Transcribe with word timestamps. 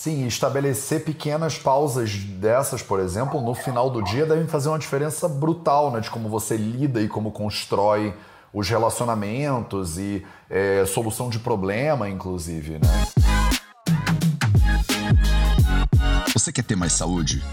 Sim, 0.00 0.28
estabelecer 0.28 1.02
pequenas 1.02 1.58
pausas 1.58 2.14
dessas, 2.14 2.80
por 2.80 3.00
exemplo, 3.00 3.40
no 3.40 3.52
final 3.52 3.90
do 3.90 4.00
dia 4.00 4.24
devem 4.24 4.46
fazer 4.46 4.68
uma 4.68 4.78
diferença 4.78 5.28
brutal, 5.28 5.90
né? 5.90 5.98
De 5.98 6.08
como 6.08 6.28
você 6.28 6.56
lida 6.56 7.02
e 7.02 7.08
como 7.08 7.32
constrói 7.32 8.14
os 8.54 8.68
relacionamentos 8.68 9.98
e 9.98 10.24
é, 10.48 10.86
solução 10.86 11.28
de 11.28 11.40
problema, 11.40 12.08
inclusive, 12.08 12.74
né? 12.74 12.88
Você 16.32 16.52
quer 16.52 16.62
ter 16.62 16.76
mais 16.76 16.92
saúde? 16.92 17.44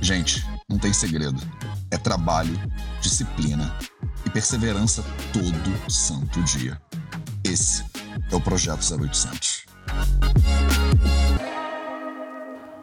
Gente, 0.00 0.42
não 0.66 0.78
tem 0.78 0.94
segredo. 0.94 1.42
É 1.90 1.98
trabalho, 1.98 2.58
disciplina 3.02 3.76
e 4.24 4.30
perseverança 4.30 5.04
todo 5.34 5.90
santo 5.92 6.40
dia. 6.44 6.80
Esse 7.44 7.84
é 8.32 8.34
o 8.34 8.40
Projeto 8.40 8.80
0800. 8.90 9.66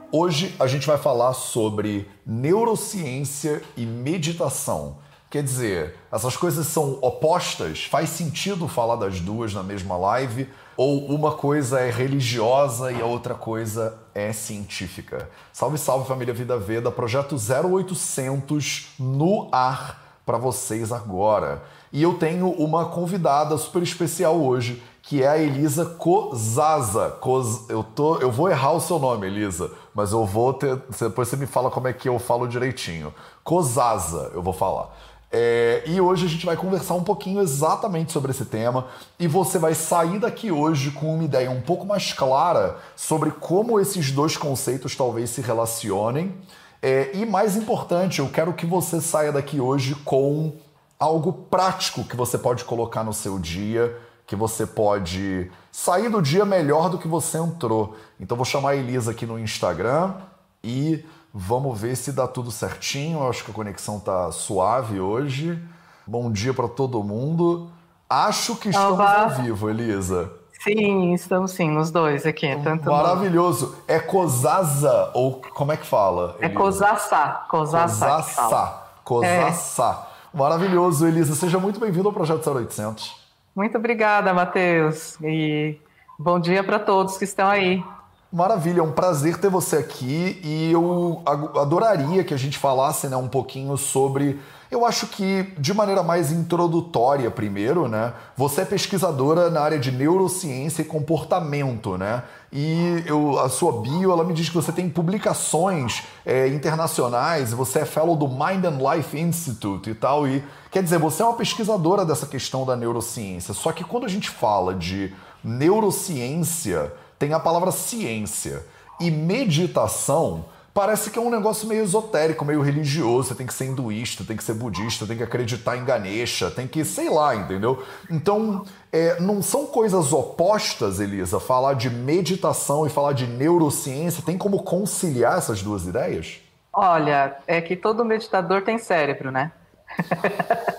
Hoje 0.09 0.55
a 0.57 0.67
gente 0.67 0.87
vai 0.87 0.97
falar 0.97 1.33
sobre 1.33 2.09
neurociência 2.25 3.61
e 3.75 3.85
meditação. 3.85 4.99
Quer 5.29 5.43
dizer, 5.43 5.95
essas 6.09 6.37
coisas 6.37 6.65
são 6.67 6.97
opostas? 7.01 7.83
Faz 7.83 8.11
sentido 8.11 8.69
falar 8.69 8.95
das 8.95 9.19
duas 9.19 9.53
na 9.53 9.61
mesma 9.61 9.97
live? 9.97 10.47
Ou 10.77 11.07
uma 11.07 11.33
coisa 11.33 11.81
é 11.81 11.91
religiosa 11.91 12.89
e 12.89 13.01
a 13.01 13.05
outra 13.05 13.35
coisa 13.35 13.99
é 14.15 14.31
científica? 14.31 15.29
Salve, 15.51 15.77
salve 15.77 16.07
família 16.07 16.33
Vida 16.33 16.57
Veda, 16.57 16.89
projeto 16.89 17.35
0800 17.35 18.93
no 18.97 19.49
ar 19.51 20.06
para 20.27 20.37
vocês 20.37 20.91
agora. 20.91 21.63
E 21.91 22.03
eu 22.03 22.15
tenho 22.15 22.49
uma 22.49 22.87
convidada 22.87 23.57
super 23.57 23.81
especial 23.81 24.35
hoje, 24.35 24.83
que 25.01 25.23
é 25.23 25.27
a 25.29 25.37
Elisa 25.37 25.85
Cozaza. 25.85 27.11
Coz... 27.21 27.69
Eu, 27.69 27.81
tô... 27.81 28.17
eu 28.17 28.29
vou 28.29 28.49
errar 28.49 28.73
o 28.73 28.81
seu 28.81 28.99
nome, 28.99 29.25
Elisa, 29.25 29.71
mas 29.95 30.11
eu 30.11 30.25
vou 30.25 30.53
ter. 30.53 30.75
Depois 30.99 31.29
você 31.29 31.37
me 31.37 31.45
fala 31.45 31.71
como 31.71 31.87
é 31.87 31.93
que 31.93 32.09
eu 32.09 32.19
falo 32.19 32.45
direitinho. 32.45 33.13
Cozaza, 33.41 34.29
eu 34.33 34.41
vou 34.41 34.51
falar. 34.51 34.93
É... 35.31 35.83
E 35.85 36.01
hoje 36.01 36.25
a 36.25 36.29
gente 36.29 36.45
vai 36.45 36.57
conversar 36.57 36.95
um 36.95 37.03
pouquinho 37.05 37.41
exatamente 37.41 38.11
sobre 38.11 38.31
esse 38.31 38.43
tema 38.43 38.87
e 39.17 39.29
você 39.29 39.57
vai 39.57 39.73
sair 39.73 40.19
daqui 40.19 40.51
hoje 40.51 40.91
com 40.91 41.15
uma 41.15 41.23
ideia 41.23 41.49
um 41.49 41.61
pouco 41.61 41.85
mais 41.85 42.11
clara 42.11 42.75
sobre 42.97 43.31
como 43.31 43.79
esses 43.79 44.11
dois 44.11 44.35
conceitos 44.35 44.93
talvez 44.93 45.29
se 45.29 45.39
relacionem. 45.39 46.35
É... 46.81 47.15
E 47.15 47.25
mais 47.25 47.55
importante, 47.55 48.19
eu 48.19 48.29
quero 48.29 48.53
que 48.53 48.65
você 48.65 49.01
saia 49.01 49.31
daqui 49.31 49.59
hoje 49.59 49.95
com 49.95 50.53
algo 50.99 51.31
prático 51.33 52.03
que 52.03 52.15
você 52.15 52.37
pode 52.37 52.63
colocar 52.65 53.03
no 53.03 53.13
seu 53.13 53.37
dia 53.37 53.95
que 54.27 54.35
você 54.35 54.67
pode 54.67 55.49
sair 55.71 56.09
do 56.09 56.21
dia 56.21 56.43
melhor 56.43 56.89
do 56.89 56.97
que 56.97 57.07
você 57.07 57.37
entrou. 57.37 57.95
Então 58.19 58.35
vou 58.35 58.45
chamar 58.45 58.71
a 58.71 58.75
Elisa 58.75 59.11
aqui 59.11 59.25
no 59.25 59.39
Instagram 59.39 60.15
e 60.61 61.03
vamos 61.33 61.79
ver 61.79 61.95
se 61.95 62.11
dá 62.11 62.27
tudo 62.27 62.51
certinho. 62.51 63.19
Eu 63.19 63.29
acho 63.29 63.45
que 63.45 63.51
a 63.51 63.53
conexão 63.53 64.01
tá 64.01 64.29
suave 64.33 64.99
hoje. 64.99 65.57
Bom 66.05 66.29
dia 66.29 66.53
para 66.53 66.67
todo 66.67 67.01
mundo. 67.01 67.71
Acho 68.09 68.57
que 68.57 68.67
estamos 68.67 68.99
ao 68.99 69.29
vivo, 69.29 69.69
Elisa. 69.69 70.29
Sim, 70.63 71.13
estamos 71.13 71.51
sim, 71.51 71.69
nos 71.69 71.91
dois 71.91 72.25
aqui. 72.25 72.55
Tanto 72.63 72.89
Maravilhoso. 72.89 73.67
No... 73.67 73.75
É 73.87 73.99
Cozaza 73.99 75.11
ou 75.13 75.41
como 75.53 75.71
é 75.71 75.77
que 75.77 75.85
fala? 75.85 76.35
É 76.39 76.45
Elisa? 76.45 76.59
Cozaçá. 76.59 77.45
Cozaçá. 77.49 78.83
Cozaçá. 79.03 80.07
É. 80.13 80.37
Maravilhoso, 80.37 81.07
Elisa. 81.07 81.35
Seja 81.35 81.59
muito 81.59 81.79
bem-vindo 81.79 82.07
ao 82.07 82.13
Projeto 82.13 82.49
0800. 82.49 83.15
Muito 83.55 83.77
obrigada, 83.77 84.33
Matheus. 84.33 85.17
E 85.23 85.79
bom 86.19 86.39
dia 86.39 86.63
para 86.63 86.79
todos 86.79 87.17
que 87.17 87.23
estão 87.23 87.47
aí. 87.47 87.83
Maravilha, 88.31 88.81
é 88.81 88.83
um 88.83 88.91
prazer 88.91 89.37
ter 89.37 89.49
você 89.49 89.77
aqui 89.77 90.39
e 90.43 90.71
eu 90.71 91.23
adoraria 91.55 92.23
que 92.23 92.33
a 92.33 92.37
gente 92.37 92.57
falasse 92.57 93.07
né, 93.07 93.15
um 93.15 93.27
pouquinho 93.27 93.77
sobre. 93.77 94.39
Eu 94.69 94.85
acho 94.85 95.07
que 95.07 95.53
de 95.57 95.73
maneira 95.73 96.03
mais 96.03 96.31
introdutória, 96.31 97.31
primeiro, 97.31 97.87
né? 97.87 98.13
Você 98.35 98.61
é 98.61 98.65
pesquisadora 98.65 99.49
na 99.49 99.61
área 99.61 99.79
de 99.79 99.91
neurociência 99.91 100.81
e 100.81 100.85
comportamento, 100.85 101.97
né? 101.97 102.23
E 102.51 103.03
eu, 103.05 103.39
a 103.39 103.49
sua 103.49 103.81
bio, 103.81 104.11
ela 104.11 104.23
me 104.23 104.33
diz 104.33 104.49
que 104.49 104.55
você 104.55 104.71
tem 104.71 104.89
publicações 104.89 106.03
é, 106.25 106.47
internacionais, 106.47 107.51
você 107.51 107.79
é 107.79 107.85
fellow 107.85 108.15
do 108.15 108.27
Mind 108.27 108.65
and 108.65 108.79
Life 108.93 109.17
Institute 109.17 109.89
e 109.89 109.95
tal, 109.95 110.27
e 110.27 110.43
quer 110.69 110.83
dizer, 110.83 110.97
você 110.97 111.21
é 111.21 111.25
uma 111.25 111.35
pesquisadora 111.35 112.05
dessa 112.05 112.25
questão 112.25 112.65
da 112.65 112.75
neurociência. 112.75 113.53
Só 113.53 113.71
que 113.71 113.83
quando 113.83 114.05
a 114.05 114.09
gente 114.09 114.29
fala 114.29 114.73
de 114.73 115.13
neurociência, 115.43 116.93
tem 117.17 117.33
a 117.33 117.39
palavra 117.39 117.71
ciência. 117.71 118.65
E 118.99 119.11
meditação 119.11 120.45
parece 120.77 121.09
que 121.09 121.17
é 121.17 121.21
um 121.21 121.31
negócio 121.31 121.67
meio 121.67 121.83
esotérico, 121.83 122.45
meio 122.45 122.61
religioso. 122.61 123.29
Você 123.29 123.33
tem 123.33 123.47
que 123.47 123.53
ser 123.53 123.65
hinduísta, 123.65 124.23
tem 124.23 124.37
que 124.37 124.43
ser 124.43 124.53
budista, 124.53 125.07
tem 125.07 125.17
que 125.17 125.23
acreditar 125.23 125.75
em 125.75 125.83
Ganesha, 125.83 126.51
tem 126.51 126.67
que, 126.67 126.85
sei 126.85 127.09
lá, 127.09 127.35
entendeu? 127.35 127.83
Então, 128.11 128.63
é, 128.91 129.19
não 129.19 129.41
são 129.41 129.65
coisas 129.65 130.13
opostas, 130.13 130.99
Elisa, 130.99 131.39
falar 131.39 131.73
de 131.73 131.89
meditação 131.89 132.85
e 132.85 132.91
falar 132.91 133.13
de 133.13 133.25
neurociência. 133.25 134.21
Tem 134.23 134.37
como 134.37 134.61
conciliar 134.61 135.39
essas 135.39 135.63
duas 135.63 135.87
ideias? 135.87 136.41
Olha, 136.71 137.37
é 137.47 137.59
que 137.59 137.75
todo 137.75 138.05
meditador 138.05 138.61
tem 138.61 138.77
cérebro, 138.77 139.31
né? 139.31 139.51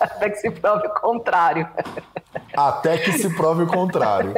Até 0.00 0.30
que 0.30 0.36
se 0.36 0.50
prove 0.50 0.86
o 0.86 0.94
contrário. 0.94 1.68
Até 2.56 2.98
que 2.98 3.12
se 3.12 3.34
prove 3.36 3.64
o 3.64 3.66
contrário. 3.66 4.34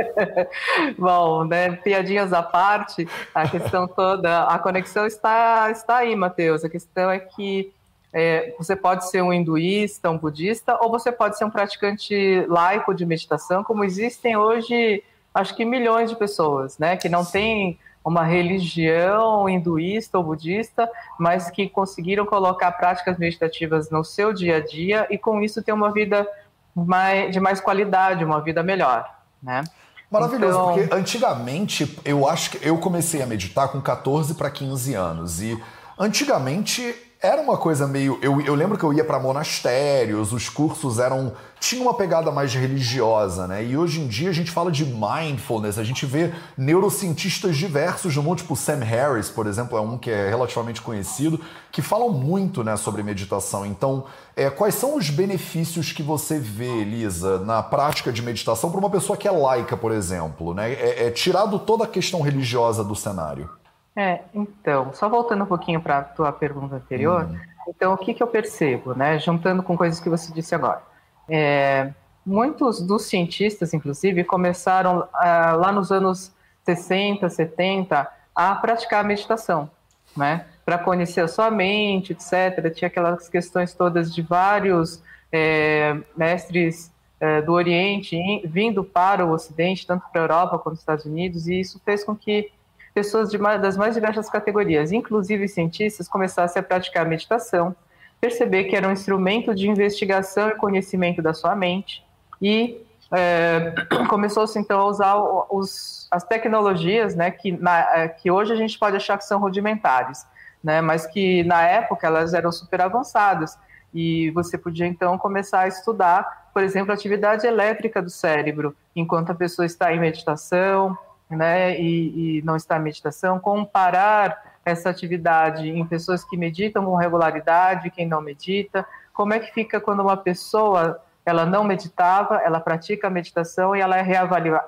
Bom, 0.98 1.44
né, 1.44 1.72
piadinhas 1.76 2.32
à 2.32 2.42
parte, 2.42 3.08
a 3.34 3.48
questão 3.48 3.88
toda, 3.88 4.44
a 4.44 4.58
conexão 4.58 5.06
está, 5.06 5.70
está 5.70 5.98
aí, 5.98 6.14
Matheus. 6.14 6.64
A 6.64 6.68
questão 6.68 7.10
é 7.10 7.18
que 7.18 7.72
é, 8.12 8.54
você 8.58 8.74
pode 8.74 9.08
ser 9.08 9.22
um 9.22 9.32
hinduísta, 9.32 10.10
um 10.10 10.18
budista, 10.18 10.76
ou 10.80 10.90
você 10.90 11.12
pode 11.12 11.38
ser 11.38 11.44
um 11.44 11.50
praticante 11.50 12.44
laico 12.48 12.92
de 12.94 13.06
meditação, 13.06 13.62
como 13.62 13.84
existem 13.84 14.36
hoje, 14.36 15.02
acho 15.32 15.54
que 15.54 15.64
milhões 15.64 16.10
de 16.10 16.16
pessoas, 16.16 16.76
né, 16.78 16.96
que 16.96 17.08
não 17.08 17.24
têm 17.24 17.78
uma 18.04 18.24
religião 18.24 19.48
hinduísta 19.48 20.18
ou 20.18 20.24
budista, 20.24 20.88
mas 21.18 21.50
que 21.50 21.68
conseguiram 21.68 22.24
colocar 22.24 22.72
práticas 22.72 23.18
meditativas 23.18 23.90
no 23.90 24.02
seu 24.02 24.32
dia 24.32 24.56
a 24.56 24.60
dia 24.60 25.06
e 25.10 25.18
com 25.18 25.42
isso 25.42 25.62
ter 25.62 25.72
uma 25.72 25.92
vida 25.92 26.26
mais, 26.74 27.32
de 27.32 27.40
mais 27.40 27.60
qualidade, 27.60 28.24
uma 28.24 28.40
vida 28.40 28.62
melhor, 28.62 29.08
né? 29.42 29.62
Maravilhoso, 30.10 30.58
então... 30.58 30.74
porque 30.74 30.94
antigamente 30.94 31.98
eu 32.04 32.28
acho 32.28 32.50
que 32.50 32.66
eu 32.66 32.78
comecei 32.78 33.22
a 33.22 33.26
meditar 33.26 33.68
com 33.68 33.80
14 33.80 34.34
para 34.34 34.50
15 34.50 34.94
anos 34.94 35.40
e 35.40 35.56
antigamente 35.96 36.94
era 37.22 37.42
uma 37.42 37.58
coisa 37.58 37.86
meio. 37.86 38.18
Eu, 38.22 38.40
eu 38.40 38.54
lembro 38.54 38.78
que 38.78 38.84
eu 38.84 38.94
ia 38.94 39.04
para 39.04 39.18
monastérios, 39.18 40.32
os 40.32 40.48
cursos 40.48 40.98
eram. 40.98 41.34
tinha 41.60 41.82
uma 41.82 41.92
pegada 41.92 42.30
mais 42.30 42.54
religiosa, 42.54 43.46
né? 43.46 43.62
E 43.62 43.76
hoje 43.76 44.00
em 44.00 44.08
dia 44.08 44.30
a 44.30 44.32
gente 44.32 44.50
fala 44.50 44.72
de 44.72 44.86
mindfulness, 44.86 45.78
a 45.78 45.84
gente 45.84 46.06
vê 46.06 46.32
neurocientistas 46.56 47.58
diversos 47.58 48.16
no 48.16 48.22
mundo, 48.22 48.38
tipo 48.38 48.56
Sam 48.56 48.78
Harris, 48.78 49.28
por 49.28 49.46
exemplo, 49.46 49.76
é 49.76 49.80
um 49.82 49.98
que 49.98 50.10
é 50.10 50.30
relativamente 50.30 50.80
conhecido, 50.80 51.38
que 51.70 51.82
falam 51.82 52.08
muito 52.08 52.64
né, 52.64 52.74
sobre 52.78 53.02
meditação. 53.02 53.66
Então, 53.66 54.06
é, 54.34 54.48
quais 54.48 54.74
são 54.74 54.96
os 54.96 55.10
benefícios 55.10 55.92
que 55.92 56.02
você 56.02 56.38
vê, 56.38 56.70
Elisa, 56.80 57.38
na 57.40 57.62
prática 57.62 58.10
de 58.10 58.22
meditação 58.22 58.70
para 58.70 58.80
uma 58.80 58.90
pessoa 58.90 59.18
que 59.18 59.28
é 59.28 59.30
laica, 59.30 59.76
por 59.76 59.92
exemplo? 59.92 60.54
Né? 60.54 60.72
É, 60.72 61.08
é 61.08 61.10
tirado 61.10 61.58
toda 61.58 61.84
a 61.84 61.86
questão 61.86 62.22
religiosa 62.22 62.82
do 62.82 62.96
cenário. 62.96 63.59
É, 64.00 64.22
então, 64.32 64.94
só 64.94 65.10
voltando 65.10 65.44
um 65.44 65.46
pouquinho 65.46 65.78
para 65.78 65.98
a 65.98 66.02
tua 66.02 66.32
pergunta 66.32 66.76
anterior, 66.76 67.24
uhum. 67.24 67.38
então 67.68 67.92
o 67.92 67.98
que, 67.98 68.14
que 68.14 68.22
eu 68.22 68.26
percebo, 68.26 68.94
né, 68.94 69.18
juntando 69.18 69.62
com 69.62 69.76
coisas 69.76 70.00
que 70.00 70.08
você 70.08 70.32
disse 70.32 70.54
agora. 70.54 70.80
É, 71.28 71.92
muitos 72.24 72.80
dos 72.80 73.02
cientistas, 73.02 73.74
inclusive, 73.74 74.24
começaram 74.24 75.06
ah, 75.12 75.52
lá 75.52 75.70
nos 75.70 75.92
anos 75.92 76.32
60, 76.64 77.28
70 77.28 78.10
a 78.34 78.54
praticar 78.54 79.04
a 79.04 79.06
meditação, 79.06 79.70
né, 80.16 80.46
para 80.64 80.78
conhecer 80.78 81.20
a 81.20 81.28
sua 81.28 81.50
mente, 81.50 82.14
etc. 82.14 82.74
Tinha 82.74 82.88
aquelas 82.88 83.28
questões 83.28 83.74
todas 83.74 84.14
de 84.14 84.22
vários 84.22 85.02
é, 85.30 85.94
mestres 86.16 86.90
é, 87.20 87.42
do 87.42 87.52
Oriente 87.52 88.16
vindo 88.46 88.82
para 88.82 89.26
o 89.26 89.32
Ocidente, 89.32 89.86
tanto 89.86 90.06
para 90.10 90.22
a 90.22 90.24
Europa 90.24 90.58
quanto 90.58 90.62
para 90.62 90.72
os 90.72 90.78
Estados 90.78 91.04
Unidos, 91.04 91.46
e 91.46 91.60
isso 91.60 91.78
fez 91.84 92.02
com 92.02 92.16
que 92.16 92.50
pessoas 92.94 93.32
mais, 93.34 93.60
das 93.60 93.76
mais 93.76 93.94
diversas 93.94 94.28
categorias, 94.28 94.92
inclusive 94.92 95.46
cientistas, 95.48 96.08
começassem 96.08 96.60
a 96.60 96.62
praticar 96.62 97.06
meditação, 97.06 97.74
perceber 98.20 98.64
que 98.64 98.76
era 98.76 98.88
um 98.88 98.92
instrumento 98.92 99.54
de 99.54 99.68
investigação 99.68 100.48
e 100.48 100.54
conhecimento 100.56 101.22
da 101.22 101.32
sua 101.32 101.54
mente 101.54 102.04
e 102.40 102.84
é, 103.12 103.74
começou-se 104.08 104.58
então 104.58 104.80
a 104.80 104.84
usar 104.84 105.16
os, 105.50 106.06
as 106.10 106.24
tecnologias, 106.24 107.14
né, 107.14 107.30
que, 107.30 107.52
na, 107.52 107.78
é, 107.96 108.08
que 108.08 108.30
hoje 108.30 108.52
a 108.52 108.56
gente 108.56 108.78
pode 108.78 108.96
achar 108.96 109.18
que 109.18 109.24
são 109.24 109.40
rudimentares, 109.40 110.26
né, 110.62 110.80
mas 110.80 111.06
que 111.06 111.42
na 111.44 111.62
época 111.62 112.06
elas 112.06 112.34
eram 112.34 112.52
super 112.52 112.80
avançadas. 112.80 113.58
E 113.92 114.30
você 114.30 114.56
podia 114.56 114.86
então 114.86 115.18
começar 115.18 115.60
a 115.60 115.68
estudar, 115.68 116.50
por 116.54 116.62
exemplo, 116.62 116.92
a 116.92 116.94
atividade 116.94 117.44
elétrica 117.46 118.00
do 118.00 118.10
cérebro 118.10 118.74
enquanto 118.94 119.30
a 119.30 119.34
pessoa 119.34 119.66
está 119.66 119.92
em 119.92 119.98
meditação, 119.98 120.96
né, 121.30 121.80
e, 121.80 122.38
e 122.38 122.42
não 122.42 122.56
está 122.56 122.76
em 122.76 122.82
meditação, 122.82 123.38
comparar 123.38 124.50
essa 124.64 124.90
atividade 124.90 125.68
em 125.68 125.84
pessoas 125.86 126.24
que 126.24 126.36
meditam 126.36 126.84
com 126.84 126.96
regularidade, 126.96 127.90
quem 127.90 128.06
não 128.06 128.20
medita, 128.20 128.84
como 129.12 129.32
é 129.32 129.38
que 129.38 129.52
fica 129.52 129.80
quando 129.80 130.00
uma 130.00 130.16
pessoa 130.16 131.00
ela 131.24 131.44
não 131.44 131.62
meditava, 131.62 132.36
ela 132.36 132.60
pratica 132.60 133.06
a 133.06 133.10
meditação 133.10 133.76
e 133.76 133.80
ela 133.80 133.96
é 133.96 134.02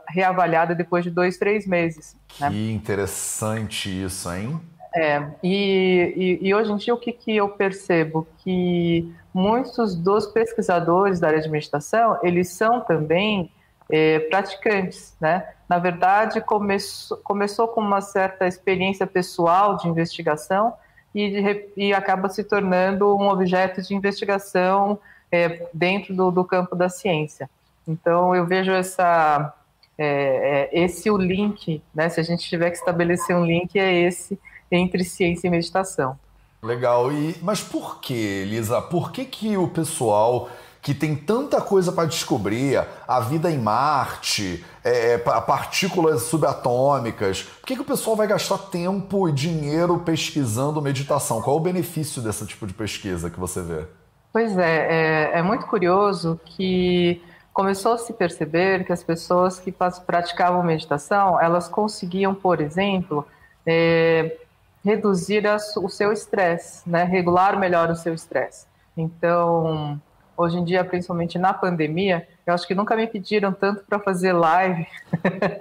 reavaliada 0.08 0.74
depois 0.74 1.02
de 1.02 1.10
dois, 1.10 1.38
três 1.38 1.66
meses. 1.66 2.16
Que 2.28 2.42
né? 2.42 2.50
interessante 2.70 3.88
isso, 4.04 4.30
hein? 4.32 4.60
É, 4.94 5.26
e, 5.42 6.38
e, 6.42 6.48
e, 6.48 6.54
hoje 6.54 6.70
em 6.70 6.76
dia 6.76 6.92
o 6.92 6.98
que, 6.98 7.12
que 7.12 7.34
eu 7.34 7.48
percebo? 7.48 8.28
Que 8.38 9.10
muitos 9.32 9.94
dos 9.94 10.26
pesquisadores 10.26 11.18
da 11.18 11.28
área 11.28 11.40
de 11.40 11.48
meditação, 11.48 12.18
eles 12.22 12.50
são 12.50 12.80
também 12.80 13.50
é, 13.92 14.20
praticantes, 14.20 15.14
né? 15.20 15.46
Na 15.68 15.78
verdade, 15.78 16.40
começou, 16.40 17.18
começou 17.18 17.68
com 17.68 17.82
uma 17.82 18.00
certa 18.00 18.46
experiência 18.46 19.06
pessoal 19.06 19.76
de 19.76 19.86
investigação 19.86 20.72
e, 21.14 21.30
de, 21.30 21.68
e 21.76 21.92
acaba 21.92 22.30
se 22.30 22.42
tornando 22.42 23.14
um 23.14 23.28
objeto 23.28 23.82
de 23.82 23.94
investigação 23.94 24.98
é, 25.30 25.66
dentro 25.74 26.14
do, 26.14 26.30
do, 26.30 26.42
campo 26.42 26.74
da 26.74 26.88
ciência. 26.88 27.50
Então, 27.86 28.34
eu 28.34 28.46
vejo 28.46 28.72
essa, 28.72 29.54
é, 29.98 30.70
esse 30.72 31.10
o 31.10 31.18
link, 31.18 31.82
né? 31.94 32.08
Se 32.08 32.18
a 32.18 32.22
gente 32.22 32.48
tiver 32.48 32.70
que 32.70 32.78
estabelecer 32.78 33.36
um 33.36 33.44
link, 33.44 33.78
é 33.78 33.92
esse 33.92 34.40
entre 34.70 35.04
ciência 35.04 35.48
e 35.48 35.50
meditação. 35.50 36.18
Legal. 36.62 37.12
E, 37.12 37.36
mas 37.42 37.60
por 37.60 38.00
que, 38.00 38.46
Lisa? 38.46 38.80
Por 38.80 39.12
que, 39.12 39.26
que 39.26 39.54
o 39.58 39.68
pessoal 39.68 40.48
que 40.82 40.92
tem 40.92 41.14
tanta 41.14 41.60
coisa 41.60 41.92
para 41.92 42.08
descobrir, 42.08 42.84
a 43.06 43.20
vida 43.20 43.48
em 43.48 43.56
Marte, 43.56 44.64
é, 44.82 45.12
é 45.12 45.18
partículas 45.18 46.22
subatômicas. 46.22 47.42
Por 47.44 47.66
que, 47.66 47.76
que 47.76 47.82
o 47.82 47.84
pessoal 47.84 48.16
vai 48.16 48.26
gastar 48.26 48.58
tempo 48.58 49.28
e 49.28 49.32
dinheiro 49.32 50.00
pesquisando 50.00 50.82
meditação? 50.82 51.40
Qual 51.40 51.56
é 51.56 51.60
o 51.60 51.62
benefício 51.62 52.20
desse 52.20 52.44
tipo 52.46 52.66
de 52.66 52.74
pesquisa 52.74 53.30
que 53.30 53.38
você 53.38 53.62
vê? 53.62 53.84
Pois 54.32 54.58
é, 54.58 55.30
é, 55.34 55.38
é 55.38 55.42
muito 55.42 55.66
curioso 55.66 56.40
que 56.44 57.22
começou 57.52 57.92
a 57.92 57.98
se 57.98 58.12
perceber 58.12 58.84
que 58.84 58.92
as 58.92 59.04
pessoas 59.04 59.60
que 59.60 59.72
praticavam 60.04 60.64
meditação, 60.64 61.40
elas 61.40 61.68
conseguiam, 61.68 62.34
por 62.34 62.60
exemplo, 62.60 63.24
é, 63.64 64.36
reduzir 64.84 65.44
o 65.76 65.88
seu 65.88 66.12
estresse, 66.12 66.88
né? 66.90 67.04
regular 67.04 67.56
melhor 67.56 67.88
o 67.88 67.94
seu 67.94 68.14
estresse. 68.14 68.66
Então, 68.96 70.00
hoje 70.36 70.58
em 70.58 70.64
dia, 70.64 70.84
principalmente 70.84 71.38
na 71.38 71.52
pandemia, 71.52 72.26
eu 72.46 72.54
acho 72.54 72.66
que 72.66 72.74
nunca 72.74 72.96
me 72.96 73.06
pediram 73.06 73.52
tanto 73.52 73.84
para 73.84 73.98
fazer 73.98 74.32
live, 74.32 74.86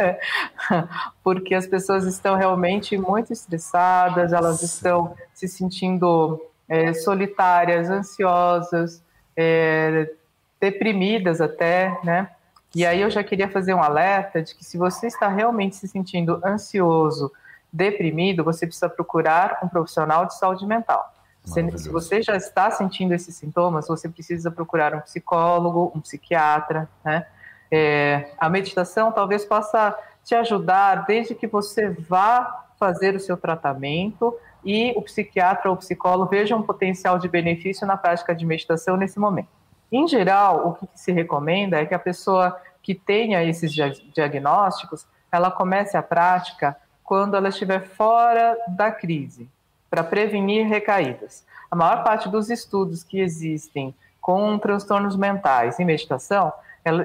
porque 1.23 1.53
as 1.53 1.67
pessoas 1.67 2.05
estão 2.05 2.35
realmente 2.35 2.97
muito 2.97 3.31
estressadas, 3.31 4.33
elas 4.33 4.61
estão 4.61 5.15
se 5.33 5.47
sentindo 5.47 6.41
é, 6.67 6.93
solitárias, 6.93 7.89
ansiosas, 7.89 9.03
é, 9.35 10.11
deprimidas 10.59 11.41
até, 11.41 11.97
né? 12.03 12.29
E 12.73 12.85
aí 12.85 13.01
eu 13.01 13.09
já 13.09 13.23
queria 13.23 13.49
fazer 13.49 13.73
um 13.73 13.83
alerta 13.83 14.41
de 14.41 14.55
que 14.55 14.63
se 14.63 14.77
você 14.77 15.07
está 15.07 15.27
realmente 15.27 15.75
se 15.75 15.87
sentindo 15.87 16.39
ansioso, 16.45 17.31
deprimido, 17.71 18.43
você 18.43 18.65
precisa 18.65 18.89
procurar 18.89 19.59
um 19.63 19.67
profissional 19.67 20.25
de 20.25 20.37
saúde 20.37 20.65
mental. 20.65 21.10
Se 21.43 21.89
você 21.89 22.21
já 22.21 22.35
está 22.35 22.69
sentindo 22.71 23.13
esses 23.13 23.35
sintomas, 23.35 23.87
você 23.87 24.07
precisa 24.07 24.51
procurar 24.51 24.93
um 24.95 25.01
psicólogo, 25.01 25.91
um 25.95 25.99
psiquiatra, 25.99 26.87
né? 27.03 27.25
É, 27.73 28.31
a 28.37 28.49
meditação 28.49 29.11
talvez 29.11 29.45
possa 29.45 29.97
te 30.23 30.35
ajudar 30.35 31.05
desde 31.05 31.33
que 31.33 31.47
você 31.47 31.89
vá 31.89 32.65
fazer 32.77 33.15
o 33.15 33.19
seu 33.19 33.37
tratamento 33.37 34.37
e 34.63 34.93
o 34.95 35.01
psiquiatra 35.01 35.69
ou 35.69 35.75
o 35.75 35.79
psicólogo 35.79 36.29
veja 36.29 36.55
um 36.55 36.61
potencial 36.61 37.17
de 37.17 37.27
benefício 37.27 37.87
na 37.87 37.95
prática 37.95 38.35
de 38.35 38.45
meditação 38.45 38.97
nesse 38.97 39.19
momento. 39.19 39.47
Em 39.91 40.07
geral, 40.07 40.67
o 40.67 40.73
que 40.73 40.87
se 40.95 41.11
recomenda 41.11 41.77
é 41.77 41.85
que 41.85 41.93
a 41.93 41.99
pessoa 41.99 42.59
que 42.81 42.95
tenha 42.95 43.43
esses 43.43 43.71
diagnósticos, 43.71 45.07
ela 45.31 45.51
comece 45.51 45.95
a 45.95 46.03
prática 46.03 46.75
quando 47.03 47.35
ela 47.35 47.49
estiver 47.49 47.81
fora 47.81 48.57
da 48.67 48.91
crise, 48.91 49.49
para 49.91 50.05
prevenir 50.05 50.65
recaídas. 50.65 51.45
A 51.69 51.75
maior 51.75 52.01
parte 52.03 52.29
dos 52.29 52.49
estudos 52.49 53.03
que 53.03 53.19
existem 53.19 53.93
com 54.21 54.57
transtornos 54.57 55.17
mentais 55.17 55.77
e 55.79 55.85
meditação, 55.85 56.53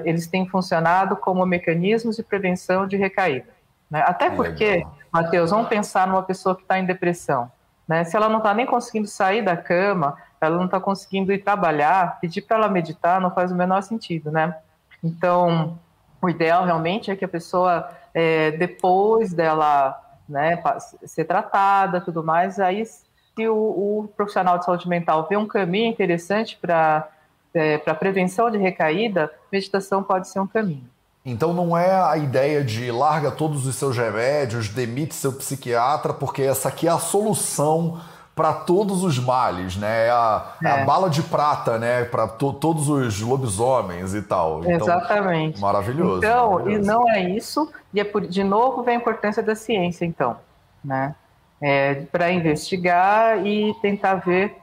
eles 0.05 0.27
têm 0.27 0.47
funcionado 0.47 1.17
como 1.17 1.45
mecanismos 1.45 2.15
de 2.15 2.23
prevenção 2.23 2.87
de 2.87 2.95
recaída. 2.95 3.49
Né? 3.91 4.01
Até 4.05 4.29
porque, 4.29 4.87
Matheus, 5.11 5.51
vamos 5.51 5.67
pensar 5.67 6.07
numa 6.07 6.23
pessoa 6.23 6.55
que 6.55 6.61
está 6.61 6.79
em 6.79 6.85
depressão. 6.85 7.51
Né? 7.87 8.05
Se 8.05 8.15
ela 8.15 8.29
não 8.29 8.37
está 8.37 8.53
nem 8.53 8.65
conseguindo 8.65 9.07
sair 9.07 9.43
da 9.43 9.57
cama, 9.57 10.17
ela 10.39 10.55
não 10.55 10.65
está 10.65 10.79
conseguindo 10.79 11.33
ir 11.33 11.43
trabalhar, 11.43 12.19
pedir 12.21 12.41
para 12.41 12.57
ela 12.57 12.69
meditar 12.69 13.19
não 13.19 13.31
faz 13.31 13.51
o 13.51 13.55
menor 13.55 13.81
sentido, 13.81 14.31
né? 14.31 14.55
Então, 15.03 15.79
o 16.21 16.29
ideal 16.29 16.65
realmente 16.65 17.09
é 17.09 17.15
que 17.15 17.25
a 17.25 17.27
pessoa, 17.27 17.89
é, 18.13 18.51
depois 18.51 19.33
dela 19.33 19.99
né, 20.27 20.61
ser 21.05 21.25
tratada, 21.25 22.01
tudo 22.01 22.23
mais. 22.23 22.59
Aí, 22.59 22.85
se 22.85 23.47
o, 23.47 23.55
o 23.55 24.09
profissional 24.15 24.57
de 24.57 24.65
saúde 24.65 24.87
mental 24.87 25.27
vê 25.29 25.37
um 25.37 25.47
caminho 25.47 25.89
interessante 25.89 26.57
para 26.59 27.09
é, 27.53 27.77
para 27.77 27.95
prevenção 27.95 28.51
de 28.51 28.57
recaída, 28.57 29.31
meditação 29.51 30.03
pode 30.03 30.27
ser 30.27 30.39
um 30.39 30.47
caminho. 30.47 30.87
Então 31.25 31.53
não 31.53 31.77
é 31.77 31.91
a 31.91 32.15
ideia 32.17 32.63
de 32.63 32.89
larga 32.91 33.31
todos 33.31 33.65
os 33.65 33.75
seus 33.75 33.97
remédios, 33.97 34.69
demite 34.69 35.13
seu 35.13 35.33
psiquiatra, 35.33 36.13
porque 36.13 36.43
essa 36.43 36.69
aqui 36.69 36.87
é 36.87 36.91
a 36.91 36.99
solução 36.99 37.99
para 38.37 38.53
todos 38.53 39.03
os 39.03 39.17
males, 39.17 39.75
né? 39.75 40.05
É 40.05 40.09
a, 40.11 40.53
é. 40.63 40.69
a 40.69 40.85
bala 40.85 41.09
de 41.09 41.23
prata, 41.23 41.79
né? 41.79 42.05
Para 42.05 42.27
to, 42.27 42.53
todos 42.53 42.87
os 42.87 43.19
lobisomens 43.19 44.13
e 44.13 44.21
tal. 44.21 44.59
Então, 44.59 44.75
Exatamente. 44.75 45.59
Maravilhoso. 45.59 46.19
Então, 46.19 46.51
maravilhoso. 46.51 46.83
e 46.83 46.85
não 46.85 47.09
é 47.09 47.19
isso. 47.21 47.73
E 47.91 47.99
é 47.99 48.03
por, 48.03 48.27
de 48.27 48.43
novo 48.43 48.83
vem 48.83 48.95
a 48.95 48.99
importância 48.99 49.41
da 49.41 49.55
ciência, 49.55 50.05
então, 50.05 50.37
né? 50.85 51.15
É, 51.59 51.95
para 52.11 52.31
investigar 52.31 53.43
e 53.43 53.73
tentar 53.81 54.15
ver 54.15 54.55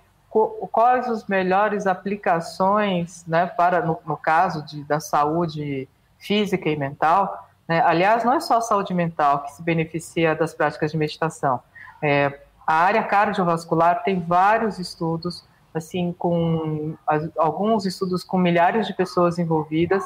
quais 0.71 1.09
as 1.09 1.27
melhores 1.27 1.89
aplicações, 1.89 3.25
né? 3.27 3.45
Para 3.45 3.85
no, 3.85 3.99
no 4.07 4.17
caso 4.17 4.65
de, 4.65 4.85
da 4.85 5.01
saúde 5.01 5.89
física 6.17 6.69
e 6.69 6.77
mental. 6.77 7.49
Né? 7.67 7.83
Aliás, 7.85 8.23
não 8.23 8.35
é 8.35 8.39
só 8.39 8.59
a 8.59 8.61
saúde 8.61 8.95
mental 8.95 9.43
que 9.43 9.53
se 9.53 9.63
beneficia 9.63 10.33
das 10.33 10.55
práticas 10.55 10.93
de 10.93 10.97
meditação. 10.97 11.61
É, 12.01 12.39
a 12.67 12.75
área 12.75 13.03
cardiovascular 13.03 14.03
tem 14.03 14.21
vários 14.21 14.79
estudos, 14.79 15.45
assim, 15.73 16.15
com 16.19 16.95
alguns 17.37 17.85
estudos 17.85 18.25
com 18.25 18.39
milhares 18.39 18.87
de 18.87 18.95
pessoas 18.95 19.39
envolvidas, 19.39 20.05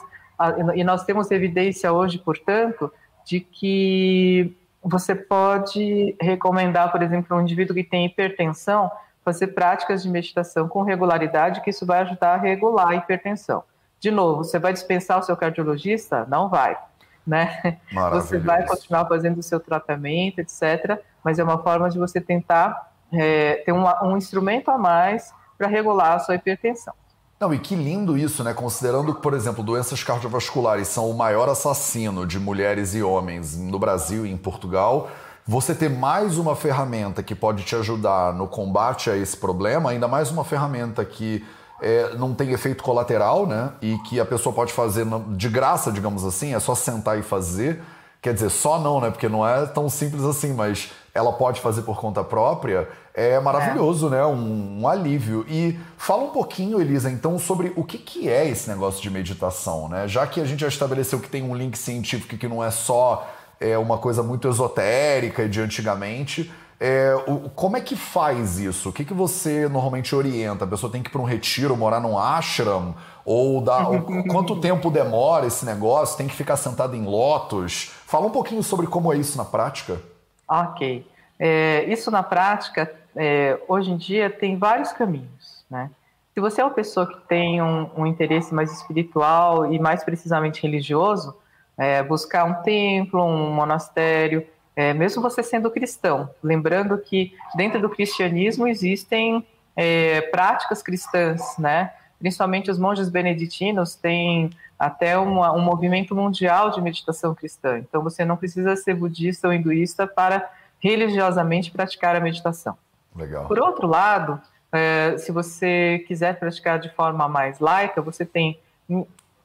e 0.75 0.85
nós 0.85 1.05
temos 1.05 1.31
evidência 1.31 1.93
hoje, 1.93 2.19
portanto, 2.19 2.93
de 3.25 3.41
que 3.41 4.57
você 4.83 5.15
pode 5.15 6.17
recomendar, 6.21 6.91
por 6.91 7.03
exemplo, 7.03 7.37
um 7.37 7.43
indivíduo 7.43 7.75
que 7.75 7.85
tem 7.85 8.07
hipertensão, 8.07 8.91
fazer 9.25 9.49
práticas 9.49 10.03
de 10.03 10.09
meditação 10.09 10.69
com 10.69 10.83
regularidade, 10.83 11.61
que 11.61 11.71
isso 11.71 11.85
vai 11.85 12.01
ajudar 12.01 12.35
a 12.35 12.37
regular 12.39 12.89
a 12.89 12.95
hipertensão. 12.95 13.63
De 14.01 14.11
novo, 14.11 14.45
você 14.45 14.59
vai 14.59 14.73
dispensar 14.73 15.19
o 15.19 15.23
seu 15.23 15.37
cardiologista? 15.37 16.25
Não 16.29 16.49
vai. 16.49 16.79
Né? 17.27 17.79
Você 18.13 18.39
vai 18.39 18.65
continuar 18.65 19.07
fazendo 19.07 19.39
o 19.39 19.43
seu 19.43 19.61
tratamento, 19.61 20.39
etc 20.39 21.03
mas 21.29 21.39
é 21.39 21.45
uma 21.45 21.59
forma 21.63 21.91
de 21.91 21.99
você 21.99 22.23
tentar 22.23 22.91
é, 23.13 23.57
ter 23.57 23.71
um, 23.71 23.85
um 24.03 24.17
instrumento 24.17 24.71
a 24.71 24.79
mais 24.79 25.31
para 25.59 25.69
regular 25.69 26.15
a 26.15 26.19
sua 26.21 26.37
hipertensão. 26.37 26.95
Não, 27.39 27.53
e 27.53 27.59
que 27.59 27.75
lindo 27.75 28.17
isso, 28.17 28.43
né? 28.43 28.55
Considerando 28.55 29.15
que, 29.15 29.21
por 29.21 29.35
exemplo, 29.35 29.63
doenças 29.63 30.03
cardiovasculares 30.03 30.89
são 30.89 31.11
o 31.11 31.15
maior 31.15 31.47
assassino 31.51 32.27
de 32.27 32.41
mulheres 32.41 32.95
e 32.95 33.03
homens 33.03 33.59
no 33.59 33.79
Brasil 33.79 34.25
e 34.25 34.33
em 34.33 34.39
Portugal, 34.39 35.11
você 35.47 35.75
ter 35.75 35.91
mais 35.91 36.39
uma 36.39 36.57
ferramenta 36.57 37.23
que 37.23 37.35
pode 37.35 37.63
te 37.63 37.77
ajudar 37.77 38.33
no 38.33 38.49
combate 38.49 39.11
a 39.11 39.17
esse 39.17 39.37
problema, 39.37 39.91
ainda 39.91 40.09
mais 40.09 40.31
uma 40.31 40.45
ferramenta 40.45 41.05
que 41.05 41.45
é, 41.83 42.15
não 42.15 42.33
tem 42.33 42.53
efeito 42.53 42.83
colateral, 42.83 43.47
né? 43.47 43.73
E 43.83 43.99
que 43.99 44.19
a 44.19 44.25
pessoa 44.25 44.55
pode 44.55 44.73
fazer 44.73 45.05
de 45.37 45.49
graça, 45.51 45.93
digamos 45.93 46.25
assim, 46.25 46.55
é 46.55 46.59
só 46.59 46.75
sentar 46.75 47.19
e 47.19 47.23
fazer. 47.23 47.83
Quer 48.21 48.35
dizer, 48.35 48.51
só 48.51 48.81
não, 48.81 49.01
né? 49.01 49.11
Porque 49.11 49.29
não 49.29 49.47
é 49.47 49.65
tão 49.67 49.89
simples 49.89 50.25
assim, 50.25 50.53
mas 50.53 50.91
ela 51.15 51.33
pode 51.33 51.61
fazer 51.61 51.83
por 51.83 51.99
conta 52.01 52.23
própria, 52.23 52.89
é 53.15 53.39
maravilhoso, 53.41 54.09
é. 54.09 54.11
né? 54.11 54.25
Um, 54.25 54.83
um, 54.83 54.89
alívio. 54.89 55.45
E 55.49 55.79
fala 55.97 56.25
um 56.25 56.31
pouquinho, 56.31 56.81
Elisa, 56.81 57.11
então, 57.11 57.39
sobre 57.39 57.73
o 57.77 57.85
que, 57.85 57.99
que 57.99 58.29
é 58.29 58.49
esse 58.49 58.69
negócio 58.69 59.01
de 59.03 59.11
meditação, 59.11 59.89
né? 59.89 60.07
Já 60.07 60.27
que 60.27 60.41
a 60.41 60.45
gente 60.45 60.61
já 60.61 60.69
estabeleceu 60.69 61.19
que 61.21 61.29
tem 61.29 61.43
um 61.43 61.55
link 61.55 61.77
científico 61.77 62.37
que 62.37 62.49
não 62.49 62.63
é 62.63 62.71
só 62.71 63.29
é, 63.61 63.77
uma 63.77 63.99
coisa 63.99 64.23
muito 64.23 64.49
esotérica 64.49 65.49
de 65.49 65.61
antigamente. 65.61 66.53
É, 66.81 67.13
o, 67.27 67.51
como 67.51 67.77
é 67.77 67.81
que 67.81 67.97
faz 67.97 68.59
isso? 68.59 68.91
O 68.91 68.93
que, 68.93 69.05
que 69.05 69.15
você 69.15 69.69
normalmente 69.69 70.15
orienta? 70.15 70.65
A 70.65 70.69
pessoa 70.69 70.91
tem 70.91 71.03
que 71.03 71.09
ir 71.09 71.13
para 71.13 71.21
um 71.21 71.25
retiro, 71.25 71.77
morar 71.77 72.01
num 72.01 72.17
ashram? 72.17 72.95
Ou, 73.25 73.61
dá, 73.61 73.89
ou 73.89 74.03
quanto 74.29 74.57
tempo 74.63 74.91
demora 74.91 75.47
esse 75.47 75.65
negócio? 75.65 76.17
Tem 76.17 76.29
que 76.29 76.37
ficar 76.37 76.57
sentado 76.57 76.95
em 76.95 77.05
lotos? 77.05 77.98
Fala 78.09 78.27
um 78.27 78.31
pouquinho 78.31 78.63
sobre 78.63 78.87
como 78.87 79.13
é 79.13 79.19
isso 79.19 79.37
na 79.37 79.45
prática. 79.45 80.01
Ok. 80.49 81.07
É, 81.39 81.85
isso 81.93 82.11
na 82.11 82.23
prática, 82.23 82.91
é, 83.15 83.61
hoje 83.69 83.91
em 83.91 83.99
dia, 83.99 84.31
tem 84.31 84.57
vários 84.57 84.93
caminhos, 84.93 85.63
né? 85.71 85.91
Se 86.33 86.41
você 86.41 86.63
é 86.63 86.65
uma 86.65 86.73
pessoa 86.73 87.07
que 87.07 87.21
tem 87.29 87.61
um, 87.61 87.91
um 87.95 88.07
interesse 88.07 88.55
mais 88.55 88.73
espiritual 88.73 89.71
e 89.71 89.79
mais 89.79 90.03
precisamente 90.05 90.63
religioso, 90.63 91.37
é, 91.77 92.03
buscar 92.03 92.45
um 92.45 92.63
templo, 92.63 93.23
um 93.23 93.53
monastério, 93.53 94.47
é, 94.75 94.95
mesmo 94.95 95.21
você 95.21 95.43
sendo 95.43 95.71
cristão. 95.71 96.31
Lembrando 96.43 96.97
que 96.97 97.35
dentro 97.57 97.79
do 97.79 97.91
cristianismo 97.91 98.67
existem 98.67 99.47
é, 99.77 100.23
práticas 100.23 100.81
cristãs, 100.81 101.59
né? 101.59 101.93
Principalmente 102.19 102.71
os 102.71 102.79
monges 102.79 103.11
beneditinos 103.11 103.95
têm 103.95 104.49
até 104.79 105.19
uma, 105.19 105.53
um 105.53 105.61
movimento 105.61 106.15
mundial 106.15 106.71
de 106.71 106.81
meditação 106.81 107.35
cristã. 107.35 107.79
Então 107.79 108.03
você 108.03 108.25
não 108.25 108.37
precisa 108.37 108.77
ser 108.77 108.95
budista 108.95 109.49
ou 109.49 109.55
hinduísta 109.55 110.07
para 110.07 110.49
religiosamente 110.79 111.71
praticar 111.71 112.15
a 112.15 112.21
meditação. 112.21 112.77
Legal. 113.15 113.47
Por 113.47 113.59
outro 113.59 113.87
lado, 113.89 114.41
é, 114.71 115.17
se 115.19 115.33
você 115.33 116.05
quiser 116.07 116.39
praticar 116.39 116.79
de 116.79 116.89
forma 116.91 117.29
mais 117.29 117.59
laica, 117.59 118.01
você 118.01 118.25
tem 118.25 118.59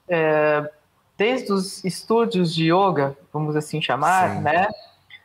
é, 0.07 0.69
desde 1.17 1.51
os 1.51 1.83
estúdios 1.83 2.53
de 2.53 2.71
yoga, 2.71 3.17
vamos 3.31 3.55
assim 3.55 3.81
chamar, 3.81 4.35
Sim. 4.35 4.41
né? 4.41 4.67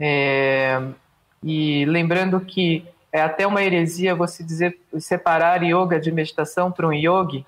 É, 0.01 0.81
e 1.43 1.85
lembrando 1.85 2.41
que 2.41 2.87
é 3.13 3.21
até 3.21 3.47
uma 3.47 3.63
heresia 3.63 4.15
você 4.15 4.43
dizer 4.43 4.79
separar 4.99 5.63
yoga 5.63 6.01
de 6.01 6.13
meditação 6.13 6.71
para 6.71 6.87
um 6.87 6.93
yogi, 6.93 7.45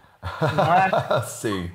não 0.55 0.75
é? 0.75 1.23
Sim. 1.25 1.71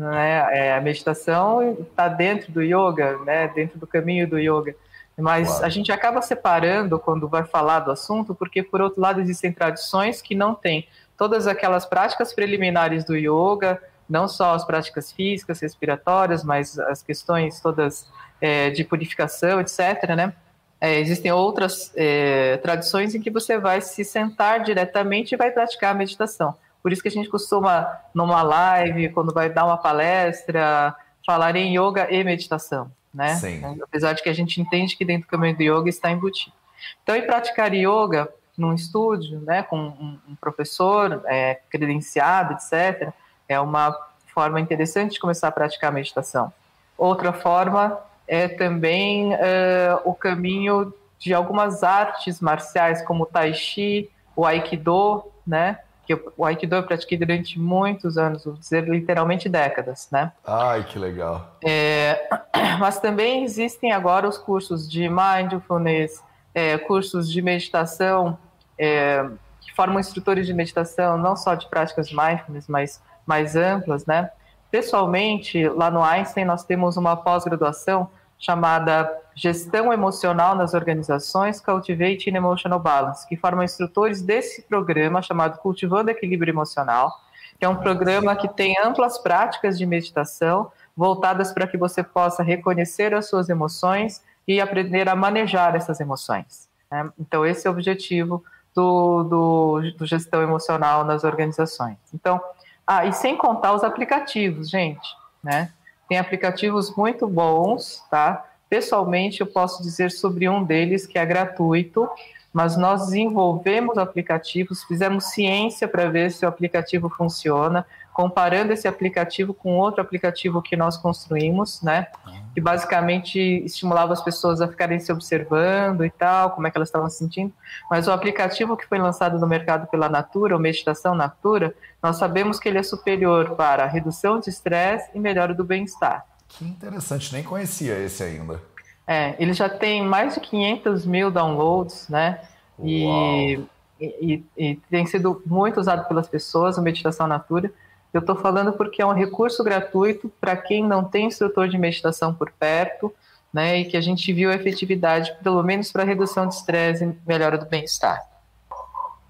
Não 0.00 0.14
é? 0.14 0.68
é 0.68 0.74
a 0.74 0.80
meditação 0.80 1.76
está 1.78 2.08
dentro 2.08 2.50
do 2.50 2.62
yoga, 2.62 3.18
né? 3.18 3.48
Dentro 3.48 3.78
do 3.78 3.86
caminho 3.86 4.26
do 4.26 4.38
yoga. 4.38 4.74
Mas 5.14 5.46
claro. 5.46 5.66
a 5.66 5.68
gente 5.68 5.92
acaba 5.92 6.22
separando 6.22 6.98
quando 6.98 7.28
vai 7.28 7.44
falar 7.44 7.80
do 7.80 7.90
assunto, 7.90 8.34
porque, 8.34 8.62
por 8.62 8.80
outro 8.80 8.98
lado, 8.98 9.20
existem 9.20 9.52
tradições 9.52 10.22
que 10.22 10.34
não 10.34 10.54
têm 10.54 10.88
todas 11.18 11.46
aquelas 11.46 11.84
práticas 11.84 12.32
preliminares 12.32 13.04
do 13.04 13.14
yoga, 13.14 13.78
não 14.08 14.26
só 14.26 14.54
as 14.54 14.64
práticas 14.64 15.12
físicas, 15.12 15.60
respiratórias, 15.60 16.42
mas 16.42 16.78
as 16.78 17.02
questões 17.02 17.60
todas 17.60 18.08
é, 18.40 18.70
de 18.70 18.82
purificação, 18.82 19.60
etc. 19.60 20.16
Né? 20.16 20.32
É, 20.80 20.98
existem 20.98 21.30
outras 21.30 21.92
é, 21.94 22.56
tradições 22.56 23.14
em 23.14 23.20
que 23.20 23.30
você 23.30 23.58
vai 23.58 23.82
se 23.82 24.02
sentar 24.02 24.62
diretamente 24.64 25.34
e 25.34 25.36
vai 25.36 25.50
praticar 25.50 25.94
a 25.94 25.98
meditação. 25.98 26.56
Por 26.82 26.92
isso 26.92 27.02
que 27.02 27.08
a 27.08 27.12
gente 27.12 27.28
costuma, 27.28 27.86
numa 28.14 28.42
live, 28.42 29.10
quando 29.10 29.32
vai 29.32 29.50
dar 29.50 29.64
uma 29.64 29.76
palestra, 29.76 30.94
falar 31.26 31.54
em 31.56 31.78
yoga 31.78 32.10
e 32.10 32.24
meditação 32.24 32.90
né? 33.12 33.34
Sim. 33.34 33.62
Apesar 33.82 34.12
de 34.12 34.22
que 34.22 34.28
a 34.28 34.32
gente 34.32 34.60
entende 34.60 34.96
que 34.96 35.04
dentro 35.04 35.26
do 35.26 35.30
caminho 35.30 35.56
do 35.56 35.62
yoga 35.62 35.88
está 35.88 36.10
embutido. 36.10 36.54
Então, 37.02 37.14
ir 37.16 37.26
praticar 37.26 37.74
yoga 37.74 38.28
num 38.56 38.72
estúdio, 38.74 39.40
né, 39.40 39.62
com 39.62 39.78
um, 39.78 40.18
um 40.28 40.34
professor 40.36 41.22
é, 41.26 41.60
credenciado, 41.68 42.54
etc., 42.54 43.12
é 43.48 43.58
uma 43.58 43.96
forma 44.32 44.60
interessante 44.60 45.12
de 45.12 45.20
começar 45.20 45.48
a 45.48 45.52
praticar 45.52 45.90
a 45.90 45.94
meditação. 45.94 46.52
Outra 46.96 47.32
forma 47.32 47.98
é 48.26 48.46
também 48.46 49.34
é, 49.34 49.98
o 50.04 50.14
caminho 50.14 50.92
de 51.18 51.34
algumas 51.34 51.82
artes 51.82 52.40
marciais, 52.40 53.02
como 53.02 53.24
o 53.24 53.26
Tai 53.26 53.52
Chi, 53.52 54.10
o 54.36 54.46
Aikido, 54.46 55.24
né? 55.46 55.80
Que 56.16 56.32
o 56.36 56.44
Aikido 56.44 56.74
eu 56.74 56.82
pratiquei 56.82 57.16
durante 57.16 57.58
muitos 57.58 58.18
anos, 58.18 58.44
vou 58.44 58.54
dizer 58.54 58.88
literalmente 58.88 59.48
décadas, 59.48 60.08
né? 60.10 60.32
Ai, 60.44 60.84
que 60.84 60.98
legal. 60.98 61.56
É, 61.64 62.28
mas 62.80 62.98
também 62.98 63.44
existem 63.44 63.92
agora 63.92 64.28
os 64.28 64.36
cursos 64.36 64.90
de 64.90 65.08
mindfulness, 65.08 66.22
é, 66.52 66.76
cursos 66.78 67.30
de 67.30 67.40
meditação, 67.40 68.36
é, 68.76 69.24
que 69.60 69.72
formam 69.74 70.00
instrutores 70.00 70.46
de 70.46 70.52
meditação, 70.52 71.16
não 71.16 71.36
só 71.36 71.54
de 71.54 71.68
práticas 71.68 72.10
mindfulness, 72.12 72.66
mas 72.66 73.00
mais 73.24 73.54
amplas, 73.54 74.04
né? 74.04 74.30
Pessoalmente, 74.70 75.68
lá 75.68 75.90
no 75.90 76.02
Einstein, 76.02 76.44
nós 76.44 76.64
temos 76.64 76.96
uma 76.96 77.16
pós-graduação 77.16 78.08
chamada 78.40 79.20
Gestão 79.36 79.92
Emocional 79.92 80.56
nas 80.56 80.72
Organizações, 80.72 81.60
Cultivate 81.60 82.30
Emotional 82.30 82.80
Balance, 82.80 83.28
que 83.28 83.36
formam 83.36 83.62
instrutores 83.62 84.22
desse 84.22 84.62
programa 84.62 85.20
chamado 85.20 85.58
Cultivando 85.58 86.10
Equilíbrio 86.10 86.50
Emocional, 86.50 87.12
que 87.58 87.64
é 87.66 87.68
um 87.68 87.76
programa 87.76 88.34
que 88.34 88.48
tem 88.48 88.76
amplas 88.78 89.18
práticas 89.18 89.78
de 89.78 89.84
meditação 89.84 90.72
voltadas 90.96 91.52
para 91.52 91.66
que 91.66 91.76
você 91.76 92.02
possa 92.02 92.42
reconhecer 92.42 93.14
as 93.14 93.28
suas 93.28 93.50
emoções 93.50 94.22
e 94.48 94.60
aprender 94.60 95.08
a 95.08 95.14
manejar 95.14 95.76
essas 95.76 96.00
emoções. 96.00 96.68
Né? 96.90 97.10
Então, 97.18 97.44
esse 97.44 97.66
é 97.66 97.70
o 97.70 97.72
objetivo 97.74 98.42
do, 98.74 99.22
do, 99.24 99.92
do, 99.98 100.06
gestão 100.06 100.42
emocional 100.42 101.04
nas 101.04 101.24
organizações. 101.24 101.98
Então, 102.14 102.40
ah, 102.86 103.04
e 103.04 103.12
sem 103.12 103.36
contar 103.36 103.74
os 103.74 103.84
aplicativos, 103.84 104.70
gente, 104.70 105.06
né? 105.42 105.72
Tem 106.10 106.18
aplicativos 106.18 106.92
muito 106.96 107.28
bons, 107.28 108.04
tá? 108.10 108.44
Pessoalmente, 108.68 109.42
eu 109.42 109.46
posso 109.46 109.80
dizer 109.80 110.10
sobre 110.10 110.48
um 110.48 110.64
deles 110.64 111.06
que 111.06 111.16
é 111.16 111.24
gratuito, 111.24 112.10
mas 112.52 112.76
nós 112.76 113.06
desenvolvemos 113.06 113.96
aplicativos, 113.96 114.82
fizemos 114.82 115.26
ciência 115.26 115.86
para 115.86 116.10
ver 116.10 116.32
se 116.32 116.44
o 116.44 116.48
aplicativo 116.48 117.08
funciona, 117.08 117.86
comparando 118.12 118.72
esse 118.72 118.88
aplicativo 118.88 119.54
com 119.54 119.78
outro 119.78 120.00
aplicativo 120.00 120.60
que 120.60 120.76
nós 120.76 120.96
construímos, 120.96 121.80
né? 121.82 122.08
Que 122.54 122.60
basicamente 122.60 123.38
estimulava 123.64 124.12
as 124.12 124.22
pessoas 124.22 124.60
a 124.60 124.68
ficarem 124.68 124.98
se 124.98 125.12
observando 125.12 126.04
e 126.04 126.10
tal, 126.10 126.50
como 126.50 126.66
é 126.66 126.70
que 126.70 126.76
elas 126.76 126.88
estavam 126.88 127.08
se 127.08 127.18
sentindo. 127.18 127.52
Mas 127.90 128.08
o 128.08 128.12
aplicativo 128.12 128.76
que 128.76 128.86
foi 128.86 128.98
lançado 128.98 129.38
no 129.38 129.46
mercado 129.46 129.86
pela 129.86 130.08
Natura, 130.08 130.56
o 130.56 130.60
Meditação 130.60 131.14
Natura, 131.14 131.74
nós 132.02 132.16
sabemos 132.16 132.58
que 132.58 132.68
ele 132.68 132.78
é 132.78 132.82
superior 132.82 133.56
para 133.56 133.86
redução 133.86 134.40
de 134.40 134.50
estresse 134.50 135.10
e 135.14 135.20
melhora 135.20 135.54
do 135.54 135.64
bem-estar. 135.64 136.26
Que 136.48 136.64
interessante, 136.64 137.32
nem 137.32 137.44
conhecia 137.44 137.96
esse 137.98 138.22
ainda. 138.22 138.60
É, 139.06 139.34
ele 139.38 139.52
já 139.52 139.68
tem 139.68 140.04
mais 140.04 140.34
de 140.34 140.40
500 140.40 141.06
mil 141.06 141.30
downloads, 141.30 142.08
né? 142.08 142.40
E, 142.82 143.60
e, 144.00 144.42
e, 144.56 144.76
tem 144.88 145.04
sido 145.04 145.42
muito 145.44 145.80
usado 145.80 146.06
pelas 146.08 146.28
pessoas, 146.28 146.78
o 146.78 146.82
Meditação 146.82 147.26
Natura. 147.26 147.72
Eu 148.12 148.20
estou 148.20 148.34
falando 148.34 148.72
porque 148.72 149.00
é 149.00 149.06
um 149.06 149.12
recurso 149.12 149.62
gratuito 149.62 150.30
para 150.40 150.56
quem 150.56 150.86
não 150.86 151.04
tem 151.04 151.26
instrutor 151.26 151.68
de 151.68 151.78
meditação 151.78 152.34
por 152.34 152.50
perto, 152.50 153.12
né? 153.52 153.78
E 153.78 153.84
que 153.84 153.96
a 153.96 154.00
gente 154.00 154.32
viu 154.32 154.50
a 154.50 154.54
efetividade, 154.54 155.32
pelo 155.42 155.62
menos 155.62 155.92
para 155.92 156.04
redução 156.04 156.46
de 156.46 156.54
estresse 156.54 157.04
e 157.04 157.14
melhora 157.28 157.56
do 157.56 157.66
bem-estar. 157.66 158.20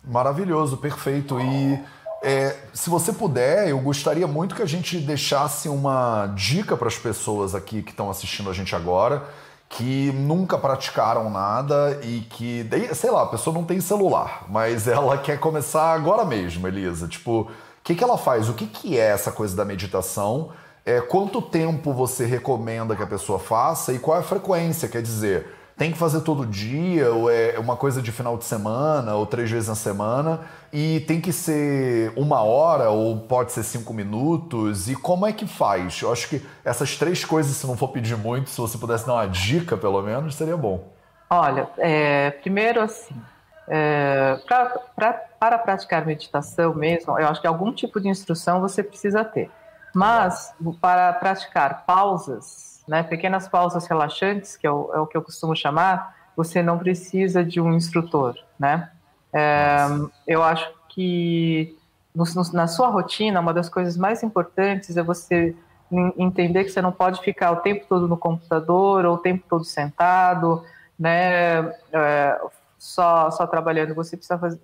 Maravilhoso, 0.05 0.79
perfeito. 0.79 1.39
E 1.39 1.79
é, 2.23 2.57
se 2.73 2.91
você 2.91 3.13
puder, 3.13 3.69
eu 3.69 3.79
gostaria 3.79 4.27
muito 4.27 4.55
que 4.55 4.63
a 4.63 4.67
gente 4.67 4.99
deixasse 4.99 5.69
uma 5.69 6.27
dica 6.29 6.77
para 6.77 6.89
as 6.89 6.99
pessoas 6.99 7.55
aqui 7.55 7.83
que 7.83 7.91
estão 7.91 8.11
assistindo 8.11 8.51
a 8.51 8.53
gente 8.53 8.75
agora, 8.75 9.25
que 9.69 10.11
nunca 10.13 10.59
praticaram 10.59 11.31
nada 11.31 11.99
e 12.03 12.21
que, 12.23 12.69
sei 12.93 13.11
lá, 13.11 13.23
a 13.23 13.27
pessoa 13.27 13.55
não 13.55 13.65
tem 13.65 13.81
celular, 13.81 14.45
mas 14.49 14.89
ela 14.89 15.17
quer 15.17 15.39
começar 15.39 15.93
agora 15.93 16.25
mesmo, 16.25 16.67
Elisa. 16.67 17.07
Tipo, 17.07 17.51
que, 17.90 17.97
que 17.97 18.04
ela 18.04 18.16
faz? 18.16 18.49
O 18.49 18.54
que, 18.54 18.66
que 18.66 18.99
é 18.99 19.09
essa 19.09 19.32
coisa 19.32 19.56
da 19.56 19.64
meditação? 19.64 20.50
É, 20.85 21.00
quanto 21.00 21.42
tempo 21.42 21.92
você 21.92 22.25
recomenda 22.25 22.94
que 22.94 23.02
a 23.02 23.06
pessoa 23.06 23.38
faça 23.38 23.92
e 23.92 23.99
qual 23.99 24.16
é 24.16 24.20
a 24.20 24.23
frequência? 24.23 24.88
Quer 24.88 25.02
dizer, 25.02 25.47
tem 25.76 25.90
que 25.90 25.99
fazer 25.99 26.20
todo 26.20 26.47
dia, 26.47 27.12
ou 27.12 27.30
é 27.30 27.59
uma 27.59 27.76
coisa 27.76 28.00
de 28.00 28.12
final 28.12 28.37
de 28.37 28.44
semana, 28.44 29.14
ou 29.14 29.26
três 29.26 29.50
vezes 29.50 29.68
na 29.68 29.75
semana, 29.75 30.40
e 30.73 31.00
tem 31.00 31.20
que 31.20 31.32
ser 31.32 32.12
uma 32.16 32.42
hora, 32.42 32.90
ou 32.90 33.18
pode 33.20 33.50
ser 33.50 33.64
cinco 33.64 33.92
minutos, 33.92 34.88
e 34.88 34.94
como 34.94 35.26
é 35.26 35.32
que 35.32 35.47
faz? 35.47 36.00
Eu 36.00 36.12
acho 36.12 36.28
que 36.28 36.47
essas 36.64 36.97
três 36.97 37.25
coisas, 37.25 37.56
se 37.56 37.66
não 37.66 37.76
for 37.76 37.88
pedir 37.88 38.16
muito, 38.16 38.50
se 38.50 38.61
você 38.61 38.78
pudesse 38.78 39.06
dar 39.06 39.14
uma 39.14 39.26
dica, 39.26 39.76
pelo 39.76 40.00
menos, 40.02 40.35
seria 40.37 40.56
bom. 40.56 40.92
Olha, 41.28 41.68
é, 41.78 42.30
primeiro 42.30 42.80
assim, 42.80 43.14
é, 43.73 44.37
pra, 44.49 44.65
pra, 44.97 45.12
para 45.12 45.57
praticar 45.57 46.05
meditação 46.05 46.75
mesmo, 46.75 47.17
eu 47.17 47.29
acho 47.29 47.41
que 47.41 47.47
algum 47.47 47.73
tipo 47.73 48.00
de 48.00 48.09
instrução 48.09 48.61
você 48.61 48.83
precisa 48.83 49.25
ter. 49.25 49.49
Mas 49.95 50.53
para 50.81 51.12
praticar 51.12 51.85
pausas, 51.87 52.83
né, 52.89 53.05
pequenas 53.05 53.47
pausas 53.47 53.87
relaxantes, 53.87 54.57
que 54.57 54.67
é 54.67 54.71
o, 54.71 54.91
é 54.93 54.99
o, 54.99 55.07
que 55.07 55.17
eu 55.17 55.23
costumo 55.23 55.55
chamar, 55.55 56.17
você 56.37 56.61
não 56.61 56.79
precisa 56.79 57.45
de 57.45 57.61
um 57.61 57.73
instrutor, 57.73 58.35
né? 58.59 58.91
É, 59.33 59.87
eu 60.27 60.43
acho 60.43 60.69
que 60.89 61.79
no, 62.12 62.25
na 62.53 62.67
sua 62.67 62.89
rotina, 62.89 63.39
uma 63.39 63.55
das 63.55 63.69
coisas 63.69 63.97
mais 63.97 64.25
importantes 64.25 64.97
é 64.97 65.03
você 65.03 65.55
entender 66.17 66.65
que 66.65 66.71
você 66.71 66.83
não 66.83 66.91
pode 66.91 67.21
ficar 67.21 67.53
o 67.53 67.57
tempo 67.57 67.87
todo 67.89 68.09
no 68.09 68.17
computador 68.17 69.05
ou 69.05 69.15
o 69.15 69.19
tempo 69.19 69.45
todo 69.49 69.65
sentado, 69.65 70.65
né? 70.99 71.73
É, 71.93 72.41
só, 72.81 73.31
só 73.31 73.47
trabalhando, 73.47 73.95
você 73.95 74.17
precisa 74.17 74.39
fazer, 74.39 74.59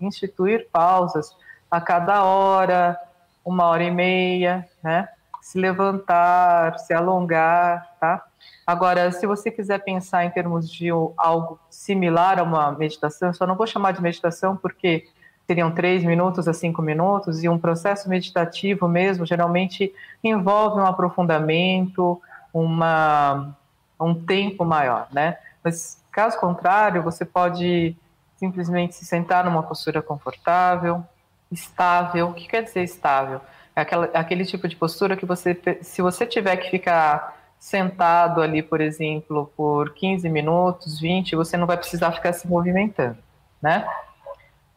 instituir 0.00 0.68
pausas 0.70 1.36
a 1.68 1.80
cada 1.80 2.22
hora, 2.22 2.96
uma 3.44 3.64
hora 3.64 3.82
e 3.82 3.90
meia, 3.90 4.66
né? 4.82 5.08
Se 5.42 5.58
levantar, 5.58 6.78
se 6.78 6.94
alongar, 6.94 7.96
tá? 7.98 8.24
Agora, 8.64 9.10
se 9.10 9.26
você 9.26 9.50
quiser 9.50 9.82
pensar 9.82 10.24
em 10.24 10.30
termos 10.30 10.70
de 10.70 10.88
algo 11.16 11.58
similar 11.68 12.38
a 12.38 12.44
uma 12.44 12.70
meditação, 12.70 13.34
só 13.34 13.44
não 13.44 13.56
vou 13.56 13.66
chamar 13.66 13.92
de 13.92 14.00
meditação 14.00 14.56
porque 14.56 15.08
seriam 15.44 15.72
três 15.72 16.04
minutos 16.04 16.46
a 16.46 16.52
cinco 16.52 16.80
minutos, 16.80 17.42
e 17.42 17.48
um 17.48 17.58
processo 17.58 18.08
meditativo 18.08 18.86
mesmo 18.86 19.26
geralmente 19.26 19.92
envolve 20.22 20.80
um 20.80 20.86
aprofundamento, 20.86 22.20
uma, 22.52 23.56
um 23.98 24.14
tempo 24.14 24.64
maior, 24.64 25.08
né? 25.10 25.38
Mas 25.64 25.97
caso 26.12 26.38
contrário, 26.38 27.02
você 27.02 27.24
pode 27.24 27.96
simplesmente 28.36 28.94
se 28.94 29.04
sentar 29.04 29.44
numa 29.44 29.62
postura 29.62 30.00
confortável, 30.00 31.04
estável. 31.50 32.28
O 32.28 32.34
que 32.34 32.46
quer 32.46 32.62
dizer 32.62 32.82
estável? 32.82 33.40
É 33.74 33.80
aquela, 33.80 34.06
aquele 34.14 34.44
tipo 34.44 34.68
de 34.68 34.76
postura 34.76 35.16
que 35.16 35.26
você, 35.26 35.58
se 35.82 36.02
você 36.02 36.26
tiver 36.26 36.56
que 36.56 36.70
ficar 36.70 37.36
sentado 37.58 38.40
ali, 38.40 38.62
por 38.62 38.80
exemplo, 38.80 39.52
por 39.56 39.92
15 39.94 40.28
minutos, 40.28 41.00
20, 41.00 41.34
você 41.34 41.56
não 41.56 41.66
vai 41.66 41.76
precisar 41.76 42.12
ficar 42.12 42.32
se 42.32 42.46
movimentando, 42.46 43.18
né? 43.60 43.86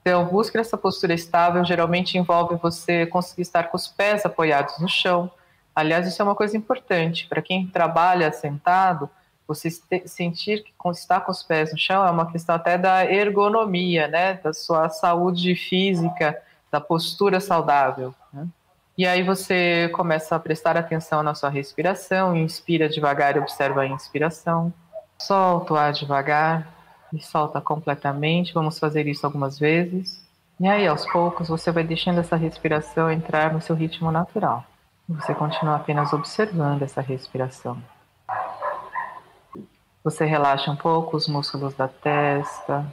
Então, 0.02 0.26
busque 0.26 0.58
essa 0.58 0.78
postura 0.78 1.14
estável, 1.14 1.64
geralmente 1.64 2.18
envolve 2.18 2.56
você 2.56 3.06
conseguir 3.06 3.44
estar 3.44 3.66
com 3.66 3.78
os 3.78 3.88
pés 3.88 4.26
apoiados 4.26 4.80
no 4.80 4.90
chão. 4.90 5.30
Aliás, 5.76 6.08
isso 6.08 6.20
é 6.20 6.26
uma 6.26 6.34
coisa 6.34 6.58
importante. 6.58 7.28
Para 7.28 7.42
quem 7.42 7.68
trabalha 7.68 8.32
sentado, 8.32 9.08
você 9.54 9.70
sentir 10.06 10.64
que 10.64 10.72
estar 10.92 11.22
com 11.22 11.32
os 11.32 11.44
pés 11.44 11.72
no 11.72 11.78
chão 11.78 12.06
é 12.06 12.10
uma 12.10 12.32
questão 12.32 12.56
até 12.56 12.78
da 12.78 13.06
ergonomia, 13.06 14.08
né? 14.08 14.36
Da 14.36 14.54
sua 14.54 14.90
saúde 14.90 15.56
física, 15.56 16.42
da 16.72 16.80
postura 16.80 17.40
saudável. 17.40 18.14
Né? 18.32 18.48
E 18.98 19.06
aí 19.06 19.24
você 19.24 19.90
começa 19.94 20.36
a 20.36 20.40
prestar 20.40 20.78
atenção 20.78 21.24
na 21.24 21.34
sua 21.34 21.50
respiração, 21.50 22.36
inspira 22.36 22.88
devagar 22.88 23.36
e 23.36 23.40
observa 23.40 23.82
a 23.82 23.88
inspiração. 23.88 24.74
Solta 25.20 25.74
o 25.74 25.78
ar 25.78 25.94
devagar 25.94 26.68
e 27.14 27.22
solta 27.22 27.60
completamente. 27.60 28.54
Vamos 28.54 28.80
fazer 28.80 29.08
isso 29.08 29.26
algumas 29.26 29.58
vezes. 29.60 30.22
E 30.60 30.68
aí, 30.68 30.86
aos 30.86 31.06
poucos, 31.12 31.48
você 31.48 31.72
vai 31.72 31.84
deixando 31.84 32.20
essa 32.20 32.36
respiração 32.36 33.12
entrar 33.12 33.52
no 33.52 33.62
seu 33.62 33.76
ritmo 33.76 34.12
natural. 34.12 34.64
Você 35.10 35.34
continua 35.34 35.76
apenas 35.76 36.14
observando 36.14 36.84
essa 36.84 37.02
respiração. 37.02 37.82
Você 40.04 40.26
relaxa 40.26 40.72
um 40.72 40.76
pouco 40.76 41.16
os 41.16 41.28
músculos 41.28 41.76
da 41.76 41.88
testa, 41.88 42.84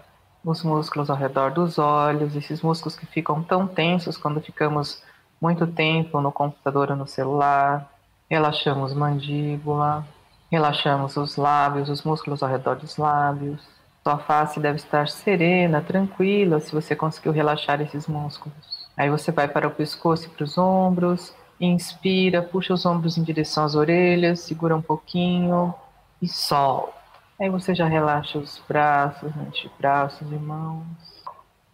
os 0.44 0.62
músculos 0.62 1.08
ao 1.08 1.16
redor 1.16 1.50
dos 1.50 1.78
olhos, 1.78 2.36
esses 2.36 2.60
músculos 2.60 2.96
que 2.96 3.06
ficam 3.06 3.42
tão 3.42 3.66
tensos 3.66 4.18
quando 4.18 4.42
ficamos 4.42 5.02
muito 5.40 5.66
tempo 5.66 6.20
no 6.20 6.30
computador 6.30 6.90
ou 6.90 6.96
no 6.96 7.06
celular. 7.06 7.90
Relaxamos 8.28 8.92
mandíbula, 8.92 10.06
relaxamos 10.52 11.16
os 11.16 11.36
lábios, 11.36 11.88
os 11.88 12.02
músculos 12.02 12.42
ao 12.42 12.50
redor 12.50 12.76
dos 12.76 12.98
lábios. 12.98 13.62
Sua 14.02 14.18
face 14.18 14.60
deve 14.60 14.76
estar 14.76 15.08
serena, 15.08 15.80
tranquila, 15.80 16.60
se 16.60 16.72
você 16.72 16.94
conseguiu 16.94 17.32
relaxar 17.32 17.80
esses 17.80 18.06
músculos. 18.06 18.86
Aí 18.94 19.08
você 19.08 19.32
vai 19.32 19.48
para 19.48 19.66
o 19.66 19.70
pescoço 19.70 20.26
e 20.26 20.28
para 20.28 20.44
os 20.44 20.58
ombros, 20.58 21.34
inspira, 21.58 22.42
puxa 22.42 22.74
os 22.74 22.84
ombros 22.84 23.16
em 23.16 23.22
direção 23.22 23.64
às 23.64 23.74
orelhas, 23.74 24.40
segura 24.40 24.76
um 24.76 24.82
pouquinho 24.82 25.74
e 26.20 26.28
solta. 26.28 26.97
Aí 27.40 27.48
você 27.48 27.72
já 27.74 27.86
relaxa 27.86 28.36
os 28.38 28.60
braços, 28.68 29.30
antebraços 29.36 30.30
e 30.30 30.34
mãos. 30.34 30.86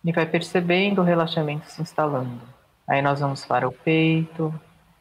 E 0.04 0.12
vai 0.12 0.26
percebendo 0.26 1.00
o 1.00 1.04
relaxamento 1.04 1.70
se 1.70 1.80
instalando. 1.80 2.42
Aí 2.86 3.00
nós 3.00 3.20
vamos 3.20 3.46
para 3.46 3.66
o 3.66 3.72
peito. 3.72 4.52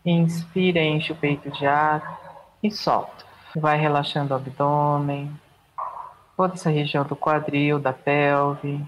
Inspira, 0.05 0.79
enche 0.79 1.11
o 1.11 1.15
peito 1.15 1.51
de 1.51 1.65
ar 1.65 2.19
e 2.63 2.71
solta. 2.71 3.25
Vai 3.55 3.77
relaxando 3.77 4.33
o 4.33 4.37
abdômen, 4.37 5.31
toda 6.35 6.53
essa 6.53 6.69
região 6.69 7.03
do 7.03 7.15
quadril, 7.15 7.77
da 7.77 7.93
pelve, 7.93 8.81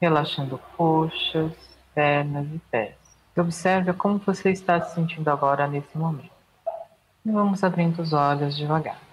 relaxando 0.00 0.60
coxas, 0.76 1.52
pernas 1.94 2.46
e 2.52 2.58
pés. 2.70 2.94
Observe 3.36 3.92
como 3.94 4.18
você 4.18 4.50
está 4.50 4.80
se 4.80 4.96
sentindo 4.96 5.30
agora 5.30 5.66
nesse 5.66 5.96
momento. 5.96 6.30
E 7.24 7.30
vamos 7.30 7.62
abrindo 7.62 8.02
os 8.02 8.12
olhos 8.12 8.56
devagar. 8.56 9.09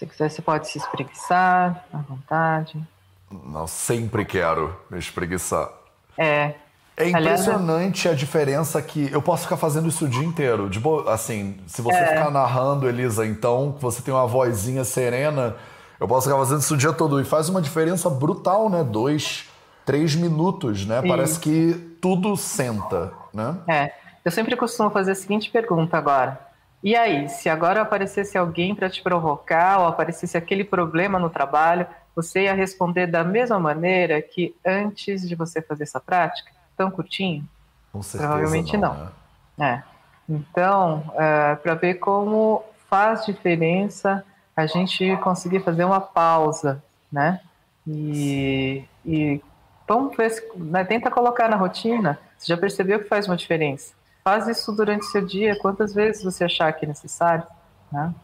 Se 0.00 0.06
você 0.06 0.06
quiser, 0.06 0.30
você 0.30 0.42
pode 0.42 0.68
se 0.68 0.78
espreguiçar 0.78 1.84
à 1.92 1.98
vontade. 1.98 2.82
Não, 3.30 3.66
sempre 3.66 4.24
quero 4.24 4.74
me 4.90 4.98
espreguiçar. 4.98 5.68
É, 6.16 6.54
é 6.96 7.08
impressionante 7.10 8.08
a 8.08 8.14
diferença 8.14 8.80
que 8.80 9.12
eu 9.12 9.20
posso 9.20 9.42
ficar 9.42 9.58
fazendo 9.58 9.88
isso 9.88 10.06
o 10.06 10.08
dia 10.08 10.24
inteiro. 10.24 10.70
De 10.70 10.80
boa, 10.80 11.12
assim, 11.12 11.58
se 11.66 11.82
você 11.82 11.98
é. 11.98 12.06
ficar 12.06 12.30
narrando, 12.30 12.88
Elisa, 12.88 13.26
então, 13.26 13.76
você 13.78 14.00
tem 14.00 14.12
uma 14.14 14.26
vozinha 14.26 14.84
serena, 14.84 15.54
eu 15.98 16.08
posso 16.08 16.28
ficar 16.28 16.38
fazendo 16.38 16.60
isso 16.60 16.72
o 16.72 16.78
dia 16.78 16.94
todo. 16.94 17.20
E 17.20 17.24
faz 17.24 17.50
uma 17.50 17.60
diferença 17.60 18.08
brutal, 18.08 18.70
né? 18.70 18.82
Dois, 18.82 19.50
três 19.84 20.14
minutos, 20.14 20.86
né? 20.86 21.02
Parece 21.06 21.38
que 21.38 21.74
tudo 22.00 22.38
senta, 22.38 23.12
né? 23.34 23.54
É. 23.68 23.92
Eu 24.24 24.30
sempre 24.30 24.56
costumo 24.56 24.88
fazer 24.88 25.12
a 25.12 25.14
seguinte 25.14 25.50
pergunta 25.50 25.98
agora. 25.98 26.49
E 26.82 26.96
aí, 26.96 27.28
se 27.28 27.48
agora 27.48 27.82
aparecesse 27.82 28.38
alguém 28.38 28.74
para 28.74 28.88
te 28.88 29.02
provocar 29.02 29.80
ou 29.80 29.86
aparecesse 29.86 30.36
aquele 30.36 30.64
problema 30.64 31.18
no 31.18 31.28
trabalho, 31.28 31.86
você 32.16 32.44
ia 32.44 32.54
responder 32.54 33.06
da 33.06 33.22
mesma 33.22 33.58
maneira 33.58 34.20
que 34.22 34.54
antes 34.64 35.28
de 35.28 35.34
você 35.34 35.60
fazer 35.60 35.82
essa 35.82 36.00
prática? 36.00 36.50
tão 36.80 36.90
curtinho? 36.90 37.46
Com 37.92 38.02
certeza 38.02 38.26
Provavelmente 38.26 38.76
não. 38.78 38.94
não. 38.94 39.12
Né? 39.58 39.84
É. 39.86 40.32
Então, 40.32 41.12
é, 41.14 41.54
para 41.56 41.74
ver 41.74 41.94
como 41.94 42.64
faz 42.88 43.26
diferença 43.26 44.24
a 44.56 44.66
gente 44.66 45.16
conseguir 45.18 45.60
fazer 45.60 45.84
uma 45.84 46.00
pausa, 46.00 46.82
né? 47.12 47.40
E, 47.86 48.84
e 49.04 49.40
vamos 49.86 50.16
ver, 50.16 50.30
né, 50.56 50.84
tenta 50.84 51.10
colocar 51.10 51.48
na 51.48 51.56
rotina. 51.56 52.18
Você 52.38 52.46
já 52.46 52.56
percebeu 52.56 53.00
que 53.00 53.08
faz 53.08 53.26
uma 53.26 53.36
diferença? 53.36 53.92
Faz 54.22 54.46
isso 54.48 54.72
durante 54.72 55.02
o 55.02 55.10
seu 55.10 55.24
dia, 55.24 55.58
quantas 55.58 55.94
vezes 55.94 56.22
você 56.22 56.44
achar 56.44 56.72
que 56.72 56.84
é 56.84 56.88
necessário, 56.88 57.44
né? 57.90 58.14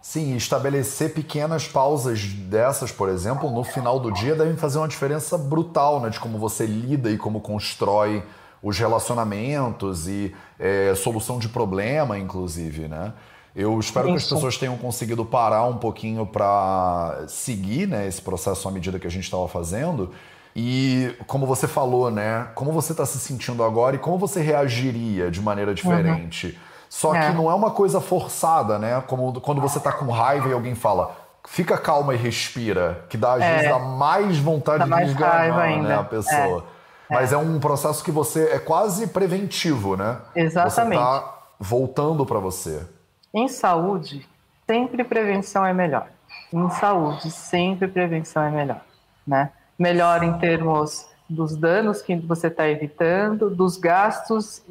Sim, 0.00 0.36
estabelecer 0.36 1.12
pequenas 1.12 1.66
pausas 1.66 2.22
dessas, 2.22 2.92
por 2.92 3.08
exemplo, 3.08 3.50
no 3.50 3.64
final 3.64 3.98
do 3.98 4.12
dia 4.12 4.36
devem 4.36 4.56
fazer 4.56 4.78
uma 4.78 4.86
diferença 4.86 5.36
brutal, 5.36 6.00
né? 6.00 6.10
De 6.10 6.20
como 6.20 6.38
você 6.38 6.64
lida 6.64 7.10
e 7.10 7.18
como 7.18 7.40
constrói 7.40 8.24
os 8.62 8.78
relacionamentos 8.78 10.06
e 10.06 10.34
é, 10.58 10.94
solução 10.94 11.38
de 11.38 11.48
problema, 11.48 12.18
inclusive, 12.18 12.88
né? 12.88 13.12
Eu 13.54 13.80
espero 13.80 14.08
Isso. 14.08 14.16
que 14.16 14.22
as 14.22 14.30
pessoas 14.30 14.58
tenham 14.58 14.76
conseguido 14.76 15.24
parar 15.24 15.64
um 15.64 15.78
pouquinho 15.78 16.26
para 16.26 17.24
seguir 17.26 17.88
né, 17.88 18.06
esse 18.06 18.20
processo 18.20 18.68
à 18.68 18.70
medida 18.70 18.98
que 18.98 19.06
a 19.06 19.10
gente 19.10 19.24
estava 19.24 19.48
fazendo. 19.48 20.12
E 20.58 21.14
como 21.26 21.46
você 21.46 21.68
falou, 21.68 22.10
né? 22.10 22.48
Como 22.54 22.72
você 22.72 22.92
está 22.92 23.04
se 23.04 23.18
sentindo 23.18 23.62
agora 23.62 23.96
e 23.96 23.98
como 23.98 24.16
você 24.16 24.40
reagiria 24.40 25.30
de 25.30 25.40
maneira 25.40 25.74
diferente. 25.74 26.46
Uhum 26.46 26.66
só 26.88 27.14
é. 27.14 27.28
que 27.28 27.36
não 27.36 27.50
é 27.50 27.54
uma 27.54 27.70
coisa 27.70 28.00
forçada, 28.00 28.78
né? 28.78 29.02
Como 29.06 29.40
quando 29.40 29.60
você 29.60 29.80
tá 29.80 29.92
com 29.92 30.06
raiva 30.10 30.48
e 30.48 30.52
alguém 30.52 30.74
fala, 30.74 31.14
fica 31.46 31.76
calma 31.76 32.14
e 32.14 32.16
respira, 32.16 33.04
que 33.08 33.16
dá 33.16 33.34
às 33.34 33.42
é. 33.42 33.54
vezes 33.54 33.70
dá 33.70 33.78
mais 33.78 34.38
vontade 34.38 34.78
dá 34.78 34.86
mais 34.86 35.06
de 35.06 35.12
esganar 35.12 35.82
né, 35.82 35.94
a 35.94 36.04
pessoa. 36.04 36.64
É. 37.10 37.14
Mas 37.14 37.32
é. 37.32 37.36
um 37.36 37.60
processo 37.60 38.02
que 38.02 38.10
você 38.10 38.50
é 38.50 38.58
quase 38.58 39.08
preventivo, 39.08 39.96
né? 39.96 40.18
Exatamente. 40.34 40.98
Você 40.98 41.04
tá 41.04 41.38
voltando 41.58 42.26
para 42.26 42.38
você. 42.38 42.84
Em 43.32 43.48
saúde, 43.48 44.26
sempre 44.66 45.04
prevenção 45.04 45.64
é 45.64 45.72
melhor. 45.72 46.08
Em 46.52 46.70
saúde, 46.70 47.30
sempre 47.30 47.88
prevenção 47.88 48.42
é 48.42 48.50
melhor, 48.50 48.80
né? 49.26 49.50
Melhor 49.78 50.22
em 50.22 50.38
termos 50.38 51.06
dos 51.28 51.56
danos 51.56 52.02
que 52.02 52.16
você 52.16 52.46
está 52.46 52.68
evitando, 52.68 53.50
dos 53.50 53.76
gastos 53.76 54.62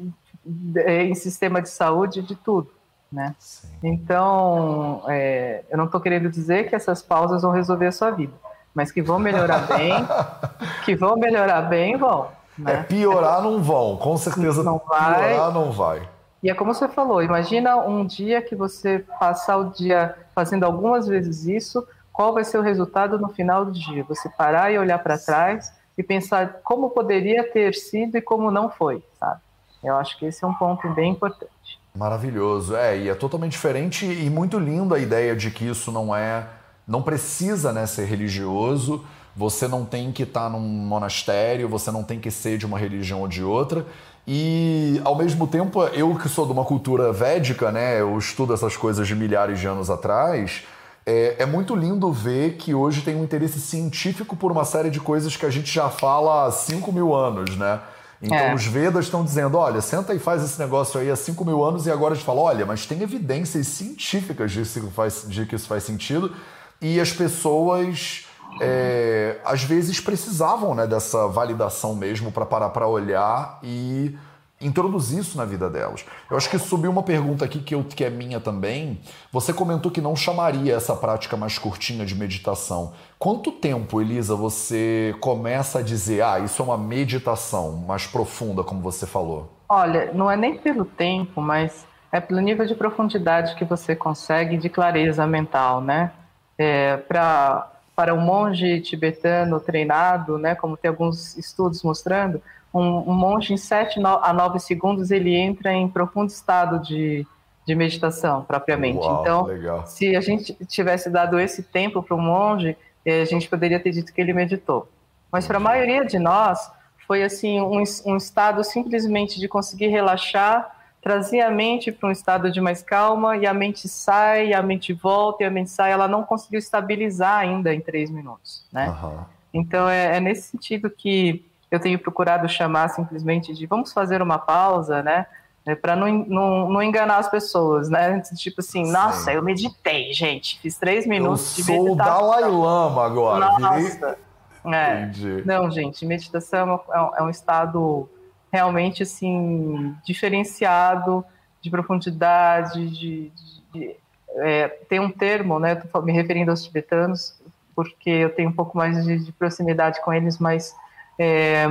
em 0.86 1.14
sistema 1.14 1.60
de 1.60 1.68
saúde 1.68 2.22
de 2.22 2.34
tudo, 2.34 2.70
né? 3.10 3.34
Sim. 3.38 3.68
Então, 3.82 5.02
é, 5.08 5.64
eu 5.68 5.76
não 5.76 5.86
estou 5.86 6.00
querendo 6.00 6.30
dizer 6.30 6.68
que 6.68 6.74
essas 6.74 7.02
pausas 7.02 7.42
vão 7.42 7.50
resolver 7.50 7.86
a 7.86 7.92
sua 7.92 8.10
vida, 8.10 8.32
mas 8.74 8.92
que 8.92 9.02
vão 9.02 9.18
melhorar 9.18 9.66
bem, 9.66 9.92
que 10.84 10.94
vão 10.94 11.16
melhorar 11.16 11.62
bem, 11.62 11.96
vão. 11.96 12.28
Né? 12.56 12.72
É, 12.72 12.82
piorar 12.84 13.42
não 13.42 13.62
vão, 13.62 13.96
com 13.96 14.16
certeza 14.16 14.62
não 14.62 14.80
vai. 14.88 15.30
piorar 15.30 15.52
não 15.52 15.72
vai. 15.72 16.08
E 16.42 16.50
é 16.50 16.54
como 16.54 16.72
você 16.72 16.86
falou, 16.88 17.22
imagina 17.22 17.76
um 17.76 18.06
dia 18.06 18.40
que 18.40 18.54
você 18.54 19.04
passar 19.18 19.56
o 19.56 19.70
dia 19.70 20.14
fazendo 20.34 20.64
algumas 20.64 21.08
vezes 21.08 21.46
isso, 21.46 21.86
qual 22.16 22.32
vai 22.32 22.44
ser 22.44 22.56
o 22.56 22.62
resultado 22.62 23.18
no 23.18 23.28
final 23.28 23.66
do 23.66 23.72
dia? 23.72 24.02
Você 24.04 24.26
parar 24.30 24.72
e 24.72 24.78
olhar 24.78 24.98
para 25.00 25.18
trás 25.18 25.70
e 25.98 26.02
pensar 26.02 26.60
como 26.64 26.88
poderia 26.88 27.44
ter 27.52 27.74
sido 27.74 28.16
e 28.16 28.22
como 28.22 28.50
não 28.50 28.70
foi, 28.70 29.04
sabe? 29.20 29.42
Eu 29.84 29.94
acho 29.96 30.18
que 30.18 30.24
esse 30.24 30.42
é 30.42 30.46
um 30.46 30.54
ponto 30.54 30.88
bem 30.94 31.12
importante. 31.12 31.78
Maravilhoso. 31.94 32.74
É, 32.74 32.96
e 32.96 33.10
é 33.10 33.14
totalmente 33.14 33.52
diferente 33.52 34.06
e 34.06 34.30
muito 34.30 34.58
lindo 34.58 34.94
a 34.94 34.98
ideia 34.98 35.36
de 35.36 35.50
que 35.50 35.68
isso 35.68 35.92
não 35.92 36.16
é 36.16 36.46
Não 36.88 37.02
precisa 37.02 37.70
né, 37.70 37.84
ser 37.84 38.06
religioso, 38.06 39.04
você 39.34 39.68
não 39.68 39.84
tem 39.84 40.10
que 40.10 40.22
estar 40.22 40.44
tá 40.44 40.48
num 40.48 40.60
monastério, 40.60 41.68
você 41.68 41.90
não 41.90 42.02
tem 42.02 42.18
que 42.18 42.30
ser 42.30 42.56
de 42.56 42.64
uma 42.64 42.78
religião 42.78 43.20
ou 43.20 43.28
de 43.28 43.44
outra. 43.44 43.84
E, 44.26 45.02
ao 45.04 45.16
mesmo 45.16 45.46
tempo, 45.46 45.84
eu 45.88 46.14
que 46.14 46.30
sou 46.30 46.46
de 46.46 46.52
uma 46.52 46.64
cultura 46.64 47.12
védica, 47.12 47.70
né, 47.70 48.00
eu 48.00 48.16
estudo 48.16 48.54
essas 48.54 48.74
coisas 48.74 49.06
de 49.06 49.14
milhares 49.14 49.60
de 49.60 49.66
anos 49.66 49.90
atrás, 49.90 50.64
é, 51.06 51.36
é, 51.38 51.46
muito 51.46 51.76
lindo 51.76 52.10
ver 52.10 52.56
que 52.56 52.74
hoje 52.74 53.02
tem 53.02 53.14
um 53.14 53.22
interesse 53.22 53.60
científico 53.60 54.34
por 54.34 54.50
uma 54.50 54.64
série 54.64 54.90
de 54.90 54.98
coisas 54.98 55.36
que 55.36 55.46
a 55.46 55.50
gente 55.50 55.72
já 55.72 55.88
fala 55.88 56.46
há 56.46 56.50
5 56.50 56.92
mil 56.92 57.14
anos, 57.14 57.56
né? 57.56 57.80
Então 58.20 58.36
é. 58.36 58.54
os 58.54 58.66
Vedas 58.66 59.04
estão 59.04 59.22
dizendo, 59.22 59.56
olha, 59.56 59.80
senta 59.80 60.14
e 60.14 60.18
faz 60.18 60.42
esse 60.42 60.58
negócio 60.58 60.98
aí 60.98 61.10
há 61.10 61.16
5 61.16 61.44
mil 61.44 61.62
anos 61.62 61.86
e 61.86 61.90
agora 61.90 62.14
a 62.14 62.16
gente 62.16 62.26
fala, 62.26 62.40
olha, 62.40 62.66
mas 62.66 62.86
tem 62.86 63.02
evidências 63.02 63.68
científicas 63.68 64.50
de 64.50 64.62
que, 64.62 64.90
faz, 64.90 65.24
de 65.28 65.46
que 65.46 65.54
isso 65.54 65.68
faz 65.68 65.84
sentido 65.84 66.34
e 66.80 66.98
as 66.98 67.12
pessoas 67.12 68.26
é, 68.60 69.38
às 69.44 69.62
vezes 69.62 70.00
precisavam 70.00 70.74
né, 70.74 70.86
dessa 70.86 71.28
validação 71.28 71.94
mesmo 71.94 72.32
para 72.32 72.46
parar 72.46 72.70
para 72.70 72.88
olhar 72.88 73.58
e 73.62 74.16
introduzir 74.60 75.20
isso 75.20 75.36
na 75.36 75.44
vida 75.44 75.68
delas. 75.68 76.04
Eu 76.30 76.36
acho 76.36 76.48
que 76.48 76.58
subiu 76.58 76.90
uma 76.90 77.02
pergunta 77.02 77.44
aqui 77.44 77.58
que, 77.58 77.74
eu, 77.74 77.84
que 77.84 78.04
é 78.04 78.10
minha 78.10 78.40
também. 78.40 78.98
Você 79.30 79.52
comentou 79.52 79.90
que 79.90 80.00
não 80.00 80.16
chamaria 80.16 80.74
essa 80.74 80.96
prática 80.96 81.36
mais 81.36 81.58
curtinha 81.58 82.06
de 82.06 82.14
meditação. 82.14 82.92
Quanto 83.18 83.52
tempo, 83.52 84.00
Elisa, 84.00 84.34
você 84.34 85.14
começa 85.20 85.80
a 85.80 85.82
dizer, 85.82 86.22
ah, 86.22 86.38
isso 86.38 86.62
é 86.62 86.64
uma 86.64 86.78
meditação 86.78 87.72
mais 87.72 88.06
profunda, 88.06 88.64
como 88.64 88.80
você 88.80 89.06
falou? 89.06 89.52
Olha, 89.68 90.12
não 90.12 90.30
é 90.30 90.36
nem 90.36 90.56
pelo 90.56 90.84
tempo, 90.84 91.40
mas 91.40 91.86
é 92.10 92.20
pelo 92.20 92.40
nível 92.40 92.64
de 92.64 92.74
profundidade 92.74 93.54
que 93.56 93.64
você 93.64 93.94
consegue 93.94 94.56
de 94.56 94.68
clareza 94.68 95.26
mental, 95.26 95.80
né? 95.80 96.12
É, 96.58 96.96
para 96.96 97.72
para 97.96 98.12
um 98.12 98.20
monge 98.20 98.82
tibetano 98.82 99.58
treinado, 99.58 100.36
né, 100.36 100.54
como 100.54 100.76
tem 100.76 100.90
alguns 100.90 101.34
estudos 101.38 101.82
mostrando, 101.82 102.42
um, 102.76 103.10
um 103.10 103.14
monge 103.14 103.52
em 103.52 103.56
7 103.56 104.00
a 104.04 104.32
9 104.32 104.58
segundos 104.58 105.10
ele 105.10 105.34
entra 105.34 105.72
em 105.72 105.88
profundo 105.88 106.30
estado 106.30 106.78
de, 106.80 107.26
de 107.66 107.74
meditação 107.74 108.44
propriamente. 108.44 108.98
Uau, 108.98 109.20
então, 109.20 109.42
legal. 109.44 109.86
se 109.86 110.14
a 110.14 110.20
gente 110.20 110.54
tivesse 110.66 111.10
dado 111.10 111.38
esse 111.38 111.62
tempo 111.62 112.02
para 112.02 112.14
o 112.14 112.20
monge, 112.20 112.76
eh, 113.04 113.22
a 113.22 113.24
gente 113.24 113.48
poderia 113.48 113.80
ter 113.80 113.90
dito 113.90 114.12
que 114.12 114.20
ele 114.20 114.32
meditou. 114.32 114.88
Mas 115.30 115.46
para 115.46 115.56
a 115.56 115.60
maioria 115.60 116.04
de 116.04 116.18
nós, 116.18 116.70
foi 117.06 117.22
assim 117.22 117.60
um, 117.60 117.82
um 118.04 118.16
estado 118.16 118.62
simplesmente 118.64 119.40
de 119.40 119.48
conseguir 119.48 119.88
relaxar 119.88 120.76
trazer 121.06 121.40
a 121.40 121.52
mente 121.52 121.92
para 121.92 122.08
um 122.08 122.10
estado 122.10 122.50
de 122.50 122.60
mais 122.60 122.82
calma 122.82 123.36
e 123.36 123.46
a 123.46 123.54
mente 123.54 123.88
sai, 123.88 124.52
a 124.52 124.60
mente 124.60 124.92
volta 124.92 125.44
e 125.44 125.46
a 125.46 125.50
mente 125.50 125.70
sai. 125.70 125.92
Ela 125.92 126.08
não 126.08 126.24
conseguiu 126.24 126.58
estabilizar 126.58 127.38
ainda 127.38 127.72
em 127.72 127.80
três 127.80 128.10
minutos, 128.10 128.66
né? 128.72 128.88
Uhum. 128.88 129.24
Então 129.54 129.88
é, 129.88 130.16
é, 130.16 130.20
nesse 130.20 130.48
sentido 130.50 130.90
que 130.90 131.44
eu 131.70 131.80
tenho 131.80 131.98
procurado 131.98 132.48
chamar 132.48 132.88
simplesmente 132.88 133.52
de 133.52 133.66
vamos 133.66 133.92
fazer 133.92 134.22
uma 134.22 134.38
pausa, 134.38 135.02
né? 135.02 135.26
É, 135.64 135.74
para 135.74 135.96
não, 135.96 136.06
não, 136.06 136.68
não, 136.70 136.82
enganar 136.82 137.18
as 137.18 137.28
pessoas, 137.28 137.88
né? 137.88 138.20
Tipo 138.36 138.60
assim, 138.60 138.84
Sim. 138.84 138.92
nossa, 138.92 139.32
eu 139.32 139.42
meditei, 139.42 140.12
gente, 140.12 140.60
fiz 140.60 140.78
três 140.78 141.06
minutos 141.06 141.58
eu 141.58 141.64
de 141.64 141.72
meditação. 141.72 141.86
sou 141.86 141.94
o 141.94 141.96
Dalai 141.96 142.42
Lama 142.42 143.04
agora. 143.04 143.58
Nossa. 143.58 144.16
É. 144.64 145.10
Não, 145.44 145.70
gente, 145.70 146.04
meditação 146.06 146.80
é, 146.88 147.20
é 147.20 147.22
um 147.22 147.30
estado 147.30 148.08
realmente 148.52 149.02
assim 149.02 149.94
diferenciado 150.04 151.24
de 151.60 151.70
profundidade, 151.70 152.88
de, 152.90 153.32
de, 153.72 153.96
é, 154.36 154.68
tem 154.88 155.00
um 155.00 155.10
termo, 155.10 155.58
né? 155.58 155.72
Estou 155.72 156.02
me 156.02 156.12
referindo 156.12 156.50
aos 156.50 156.62
tibetanos 156.62 157.34
porque 157.74 158.08
eu 158.08 158.34
tenho 158.34 158.48
um 158.48 158.52
pouco 158.52 158.76
mais 158.76 159.04
de, 159.04 159.18
de 159.18 159.32
proximidade 159.32 160.00
com 160.00 160.12
eles, 160.12 160.38
mas 160.38 160.74
é, 161.18 161.66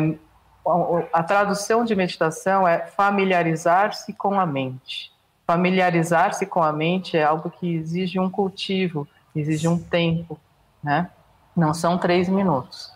a, 1.14 1.24
tradução 1.24 1.86
de 1.86 1.96
meditação 1.96 2.68
é 2.68 2.88
familiarizar-se 2.88 4.14
com 4.14 4.40
a 4.40 4.46
mente. 4.46 5.12
Familiarizar-se 5.46 6.46
com 6.46 6.64
a 6.64 6.74
mente 6.74 7.16
é 7.18 7.24
algo 7.24 7.50
que 7.52 7.76
exige 7.76 8.20
um 8.20 8.30
cultivo, 8.30 9.08
exige 9.36 9.68
um 9.68 9.78
tempo, 9.78 10.40
né? 10.84 11.10
Não 11.56 11.74
são 11.74 11.98
três 11.98 12.28
minutos. 12.28 12.92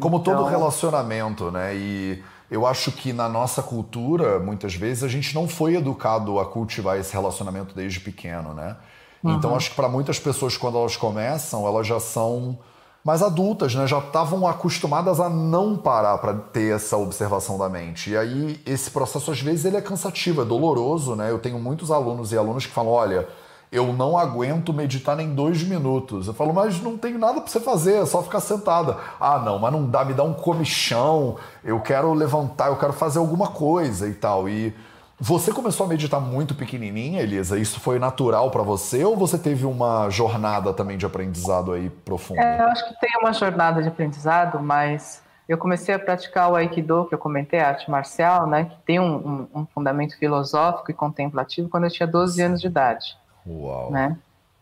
Como 0.00 0.16
então, 0.18 0.36
todo 0.36 0.44
relacionamento, 0.44 1.50
né? 1.50 1.74
E 1.76 2.22
eu 2.50 2.66
acho 2.66 2.90
que 2.92 3.12
na 3.12 3.28
nossa 3.28 3.62
cultura, 3.62 4.38
muitas 4.38 4.74
vezes, 4.74 5.02
a 5.02 5.08
gente 5.08 5.34
não 5.34 5.46
foi 5.46 5.76
educado 5.76 6.38
a 6.38 6.46
cultivar 6.46 6.98
esse 6.98 7.12
relacionamento 7.12 7.74
desde 7.74 8.00
pequeno, 8.00 8.54
né? 8.54 8.76
Uhum. 9.22 9.34
Então, 9.34 9.54
acho 9.54 9.70
que 9.70 9.76
para 9.76 9.88
muitas 9.88 10.18
pessoas, 10.18 10.56
quando 10.56 10.78
elas 10.78 10.96
começam, 10.96 11.66
elas 11.66 11.86
já 11.86 12.00
são 12.00 12.58
mais 13.04 13.22
adultas, 13.22 13.74
né? 13.74 13.86
Já 13.86 13.98
estavam 13.98 14.46
acostumadas 14.46 15.20
a 15.20 15.28
não 15.28 15.76
parar 15.76 16.18
para 16.18 16.34
ter 16.34 16.74
essa 16.74 16.96
observação 16.96 17.56
da 17.56 17.68
mente. 17.68 18.10
E 18.10 18.16
aí, 18.16 18.60
esse 18.66 18.90
processo, 18.90 19.30
às 19.30 19.40
vezes, 19.40 19.64
ele 19.64 19.76
é 19.76 19.80
cansativo, 19.80 20.42
é 20.42 20.44
doloroso, 20.44 21.14
né? 21.14 21.30
Eu 21.30 21.38
tenho 21.38 21.58
muitos 21.58 21.90
alunos 21.90 22.32
e 22.32 22.36
alunos 22.36 22.66
que 22.66 22.72
falam, 22.72 22.92
olha 22.92 23.28
eu 23.70 23.92
não 23.92 24.16
aguento 24.16 24.72
meditar 24.72 25.14
nem 25.16 25.34
dois 25.34 25.62
minutos. 25.62 26.26
Eu 26.26 26.34
falo, 26.34 26.52
mas 26.52 26.80
não 26.80 26.96
tem 26.96 27.16
nada 27.18 27.40
para 27.40 27.50
você 27.50 27.60
fazer, 27.60 28.02
é 28.02 28.06
só 28.06 28.22
ficar 28.22 28.40
sentada. 28.40 28.96
Ah, 29.20 29.38
não, 29.38 29.58
mas 29.58 29.72
não 29.72 29.86
dá, 29.86 30.04
me 30.04 30.14
dá 30.14 30.22
um 30.22 30.32
comichão, 30.32 31.36
eu 31.62 31.80
quero 31.80 32.12
levantar, 32.14 32.68
eu 32.68 32.76
quero 32.76 32.92
fazer 32.92 33.18
alguma 33.18 33.48
coisa 33.48 34.08
e 34.08 34.14
tal. 34.14 34.48
E 34.48 34.74
você 35.20 35.52
começou 35.52 35.86
a 35.86 35.88
meditar 35.88 36.20
muito 36.20 36.54
pequenininha, 36.54 37.20
Elisa? 37.20 37.58
Isso 37.58 37.80
foi 37.80 37.98
natural 37.98 38.50
para 38.50 38.62
você 38.62 39.04
ou 39.04 39.16
você 39.16 39.38
teve 39.38 39.66
uma 39.66 40.08
jornada 40.10 40.72
também 40.72 40.96
de 40.96 41.04
aprendizado 41.04 41.72
aí 41.72 41.90
profunda? 41.90 42.40
É, 42.40 42.60
eu 42.60 42.66
acho 42.68 42.88
que 42.88 43.00
tem 43.00 43.10
uma 43.20 43.32
jornada 43.32 43.82
de 43.82 43.88
aprendizado, 43.88 44.60
mas 44.60 45.22
eu 45.48 45.58
comecei 45.58 45.94
a 45.94 45.98
praticar 45.98 46.52
o 46.52 46.54
Aikido, 46.54 47.06
que 47.06 47.14
eu 47.14 47.18
comentei, 47.18 47.58
a 47.58 47.68
arte 47.68 47.90
marcial, 47.90 48.46
né, 48.46 48.66
que 48.66 48.76
tem 48.84 49.00
um, 49.00 49.16
um, 49.16 49.60
um 49.60 49.66
fundamento 49.66 50.16
filosófico 50.18 50.90
e 50.90 50.94
contemplativo, 50.94 51.68
quando 51.68 51.84
eu 51.84 51.90
tinha 51.90 52.06
12 52.06 52.40
anos 52.42 52.60
de 52.60 52.66
idade. 52.66 53.16
Uau. 53.46 53.90
Né? 53.90 54.16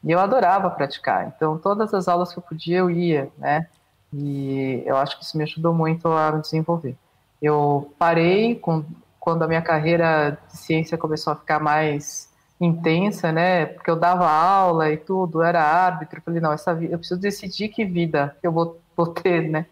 E 0.05 0.13
eu 0.13 0.21
adorava 0.21 0.71
praticar. 0.71 1.27
Então, 1.27 1.59
todas 1.59 1.93
as 1.93 2.07
aulas 2.07 2.33
que 2.33 2.39
eu 2.39 2.43
podia, 2.43 2.79
eu 2.79 2.91
ia, 2.91 3.29
né? 3.37 3.67
E 4.13 4.83
eu 4.87 4.97
acho 4.97 5.19
que 5.19 5.25
isso 5.25 5.37
me 5.37 5.43
ajudou 5.43 5.75
muito 5.75 6.07
a 6.07 6.31
me 6.31 6.41
desenvolver. 6.41 6.97
Eu 7.43 7.93
parei 7.99 8.55
com, 8.55 8.85
quando 9.27 9.43
a 9.43 9.49
minha 9.49 9.61
carreira 9.61 10.39
de 10.47 10.57
ciência 10.57 10.97
começou 10.97 11.33
a 11.33 11.37
ficar 11.37 11.59
mais 11.59 12.33
intensa, 12.61 13.33
né? 13.33 13.67
Porque 13.67 13.91
eu 13.91 13.97
dava 13.97 14.31
aula 14.31 14.93
e 14.93 14.97
tudo, 14.97 15.43
era 15.43 15.61
árbitro. 15.61 16.19
Eu 16.19 16.23
falei, 16.23 16.41
não, 16.41 16.53
essa 16.53 16.73
vida, 16.73 16.95
eu 16.95 16.99
preciso 16.99 17.21
decidir 17.21 17.71
que 17.71 17.85
vida 17.85 18.37
eu 18.41 18.53
vou, 18.53 18.81
vou 18.97 19.09
ter, 19.09 19.51
né? 19.51 19.67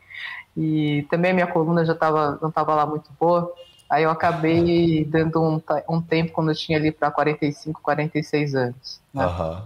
E 0.57 1.07
também 1.09 1.31
a 1.31 1.35
minha 1.35 1.47
coluna 1.47 1.85
já 1.85 1.95
tava, 1.95 2.37
não 2.43 2.49
estava 2.49 2.75
lá 2.75 2.85
muito 2.85 3.09
boa. 3.19 3.53
Aí 3.89 4.03
eu 4.03 4.11
acabei 4.11 5.05
dando 5.05 5.41
um, 5.41 5.63
um 5.89 6.03
tempo 6.03 6.33
quando 6.33 6.51
eu 6.51 6.57
tinha 6.57 6.77
ali 6.77 6.91
para 6.91 7.13
45, 7.13 7.81
46 7.81 8.57
anos. 8.57 9.01
Né? 9.15 9.25
Uhum. 9.25 9.63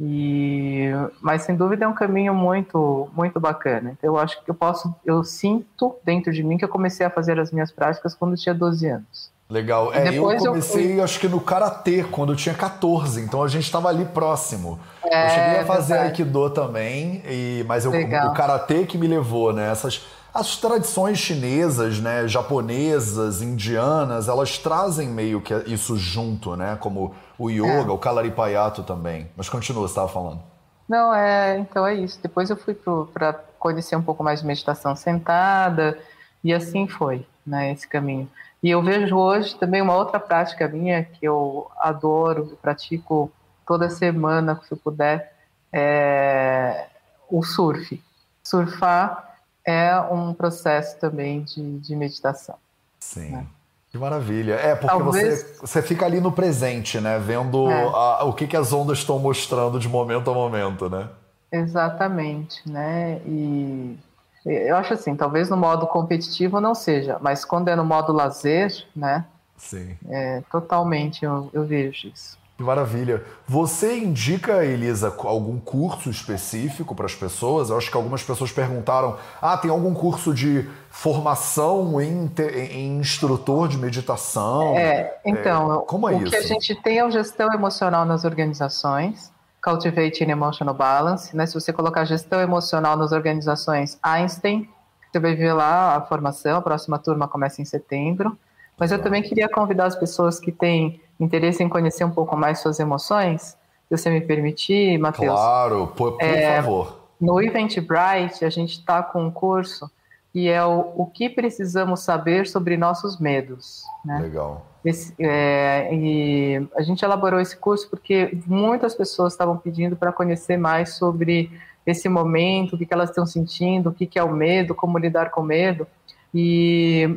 E, 0.00 0.88
mas 1.20 1.42
sem 1.42 1.56
dúvida 1.56 1.84
é 1.84 1.88
um 1.88 1.94
caminho 1.94 2.32
muito, 2.32 3.10
muito 3.12 3.40
bacana. 3.40 3.90
Então, 3.90 4.08
eu 4.08 4.18
acho 4.18 4.40
que 4.44 4.48
eu 4.48 4.54
posso, 4.54 4.94
eu 5.04 5.24
sinto 5.24 5.96
dentro 6.04 6.32
de 6.32 6.44
mim 6.44 6.56
que 6.56 6.64
eu 6.64 6.68
comecei 6.68 7.04
a 7.04 7.10
fazer 7.10 7.40
as 7.40 7.50
minhas 7.50 7.72
práticas 7.72 8.14
quando 8.14 8.34
eu 8.34 8.38
tinha 8.38 8.54
12 8.54 8.86
anos. 8.86 9.31
Legal. 9.52 9.92
É, 9.92 10.16
eu 10.16 10.24
comecei, 10.38 10.98
eu 10.98 11.04
acho 11.04 11.20
que 11.20 11.28
no 11.28 11.38
karatê, 11.38 12.02
quando 12.04 12.32
eu 12.32 12.36
tinha 12.36 12.54
14, 12.54 13.20
então 13.20 13.42
a 13.42 13.48
gente 13.48 13.64
estava 13.64 13.90
ali 13.90 14.06
próximo. 14.06 14.80
É, 15.04 15.26
eu 15.26 15.28
cheguei 15.28 15.58
a 15.60 15.64
fazer 15.66 15.92
verdade. 15.92 16.22
aikido 16.22 16.50
também, 16.50 17.22
e, 17.26 17.62
mas 17.68 17.84
eu, 17.84 17.92
o 17.92 18.32
karatê 18.32 18.86
que 18.86 18.96
me 18.96 19.06
levou, 19.06 19.52
né? 19.52 19.70
Essas 19.70 20.06
as 20.32 20.56
tradições 20.56 21.18
chinesas, 21.18 22.00
né, 22.00 22.26
japonesas, 22.26 23.42
indianas, 23.42 24.28
elas 24.28 24.56
trazem 24.56 25.08
meio 25.08 25.42
que 25.42 25.52
isso 25.66 25.98
junto, 25.98 26.56
né? 26.56 26.78
Como 26.80 27.14
o 27.38 27.50
yoga, 27.50 27.90
é. 27.90 27.92
o 27.92 27.98
Kalaripayato 27.98 28.82
também. 28.82 29.30
Mas 29.36 29.50
continua, 29.50 29.86
você 29.86 29.92
estava 29.92 30.08
falando. 30.08 30.40
Não, 30.88 31.14
é, 31.14 31.58
então 31.58 31.86
é 31.86 31.94
isso. 31.94 32.18
Depois 32.22 32.48
eu 32.48 32.56
fui 32.56 32.74
para 32.74 33.34
conhecer 33.58 33.94
um 33.94 34.02
pouco 34.02 34.24
mais 34.24 34.40
de 34.40 34.46
meditação 34.46 34.96
sentada 34.96 35.98
e 36.42 36.54
assim 36.54 36.88
foi, 36.88 37.26
né, 37.46 37.70
esse 37.70 37.86
caminho. 37.86 38.26
E 38.62 38.70
eu 38.70 38.82
vejo 38.82 39.16
hoje 39.16 39.56
também 39.56 39.82
uma 39.82 39.96
outra 39.96 40.20
prática 40.20 40.68
minha 40.68 41.02
que 41.02 41.26
eu 41.26 41.68
adoro, 41.78 42.56
pratico 42.62 43.30
toda 43.66 43.90
semana, 43.90 44.60
se 44.66 44.72
eu 44.72 44.76
puder, 44.76 45.34
é 45.72 46.86
o 47.28 47.42
surf. 47.42 48.00
Surfar 48.42 49.36
é 49.64 49.98
um 49.98 50.32
processo 50.34 50.98
também 50.98 51.42
de, 51.42 51.78
de 51.78 51.96
meditação. 51.96 52.56
Sim. 53.00 53.30
Né? 53.30 53.46
Que 53.90 53.98
maravilha. 53.98 54.54
É, 54.54 54.74
porque 54.74 54.86
Talvez... 54.86 55.42
você, 55.42 55.58
você 55.60 55.82
fica 55.82 56.06
ali 56.06 56.20
no 56.20 56.32
presente, 56.32 57.00
né? 57.00 57.18
Vendo 57.18 57.70
é. 57.70 57.82
a, 57.84 58.24
o 58.24 58.32
que, 58.32 58.46
que 58.46 58.56
as 58.56 58.72
ondas 58.72 58.98
estão 58.98 59.18
mostrando 59.18 59.78
de 59.78 59.88
momento 59.88 60.30
a 60.30 60.34
momento, 60.34 60.88
né? 60.88 61.08
Exatamente, 61.50 62.62
né? 62.66 63.20
E 63.26 63.98
eu 64.44 64.76
acho 64.76 64.94
assim, 64.94 65.14
talvez 65.14 65.48
no 65.48 65.56
modo 65.56 65.86
competitivo 65.86 66.60
não 66.60 66.74
seja, 66.74 67.18
mas 67.20 67.44
quando 67.44 67.68
é 67.68 67.76
no 67.76 67.84
modo 67.84 68.12
lazer, 68.12 68.86
né? 68.94 69.24
Sim. 69.56 69.96
É, 70.08 70.42
totalmente 70.50 71.24
eu, 71.24 71.48
eu 71.52 71.64
vejo 71.64 72.08
isso. 72.08 72.42
Que 72.56 72.62
maravilha. 72.62 73.24
Você 73.48 73.98
indica, 73.98 74.64
Elisa, 74.64 75.12
algum 75.24 75.58
curso 75.58 76.10
específico 76.10 76.94
para 76.94 77.06
as 77.06 77.14
pessoas? 77.14 77.70
Eu 77.70 77.76
acho 77.76 77.90
que 77.90 77.96
algumas 77.96 78.22
pessoas 78.22 78.52
perguntaram: 78.52 79.16
ah, 79.40 79.56
tem 79.56 79.70
algum 79.70 79.94
curso 79.94 80.34
de 80.34 80.68
formação 80.90 82.00
em, 82.00 82.30
em 82.70 82.98
instrutor 82.98 83.68
de 83.68 83.78
meditação? 83.78 84.76
É, 84.76 85.18
então, 85.24 85.82
é, 85.82 85.86
como 85.86 86.08
é 86.08 86.14
o 86.14 86.22
isso? 86.22 86.30
que 86.30 86.36
a 86.36 86.42
gente 86.42 86.74
tem 86.82 86.98
é 86.98 87.04
o 87.04 87.10
gestão 87.10 87.52
emocional 87.52 88.04
nas 88.04 88.24
organizações, 88.24 89.31
Cultivating 89.62 90.30
Emotional 90.30 90.74
Balance. 90.74 91.36
Né? 91.36 91.46
Se 91.46 91.54
você 91.54 91.72
colocar 91.72 92.04
gestão 92.04 92.40
emocional 92.40 92.96
nas 92.96 93.12
organizações 93.12 93.98
Einstein, 94.02 94.68
você 95.10 95.20
vai 95.20 95.34
ver 95.34 95.52
lá 95.52 95.96
a 95.96 96.00
formação, 96.00 96.58
a 96.58 96.62
próxima 96.62 96.98
turma 96.98 97.28
começa 97.28 97.62
em 97.62 97.64
setembro. 97.64 98.36
Mas 98.78 98.90
eu 98.90 99.00
também 99.00 99.22
queria 99.22 99.48
convidar 99.48 99.86
as 99.86 99.94
pessoas 99.94 100.40
que 100.40 100.50
têm 100.50 101.00
interesse 101.20 101.62
em 101.62 101.68
conhecer 101.68 102.04
um 102.04 102.10
pouco 102.10 102.36
mais 102.36 102.58
suas 102.58 102.80
emoções, 102.80 103.56
se 103.88 103.96
você 103.96 104.10
me 104.10 104.20
permitir, 104.20 104.98
Matheus. 104.98 105.32
Claro, 105.32 105.86
por, 105.88 106.12
por 106.12 106.22
é, 106.24 106.56
favor. 106.56 107.02
No 107.20 107.40
Eventbrite, 107.40 108.44
a 108.44 108.50
gente 108.50 108.78
está 108.78 109.02
com 109.02 109.26
um 109.26 109.30
curso 109.30 109.90
que 110.32 110.48
é 110.48 110.64
o, 110.64 110.92
o 110.96 111.06
que 111.06 111.28
precisamos 111.28 112.00
saber 112.00 112.48
sobre 112.48 112.76
nossos 112.76 113.20
medos. 113.20 113.84
Né? 114.02 114.18
Legal. 114.18 114.66
Esse, 114.84 115.14
é, 115.18 115.88
e 115.94 116.68
a 116.74 116.82
gente 116.82 117.04
elaborou 117.04 117.40
esse 117.40 117.56
curso 117.56 117.88
porque 117.88 118.36
muitas 118.46 118.94
pessoas 118.94 119.32
estavam 119.32 119.56
pedindo 119.56 119.94
para 119.94 120.12
conhecer 120.12 120.56
mais 120.56 120.94
sobre 120.94 121.50
esse 121.86 122.08
momento, 122.08 122.74
o 122.74 122.78
que, 122.78 122.86
que 122.86 122.94
elas 122.94 123.10
estão 123.10 123.26
sentindo, 123.26 123.90
o 123.90 123.92
que, 123.92 124.06
que 124.06 124.18
é 124.18 124.24
o 124.24 124.32
medo, 124.32 124.74
como 124.74 124.98
lidar 124.98 125.30
com 125.30 125.42
medo. 125.42 125.86
E, 126.34 127.16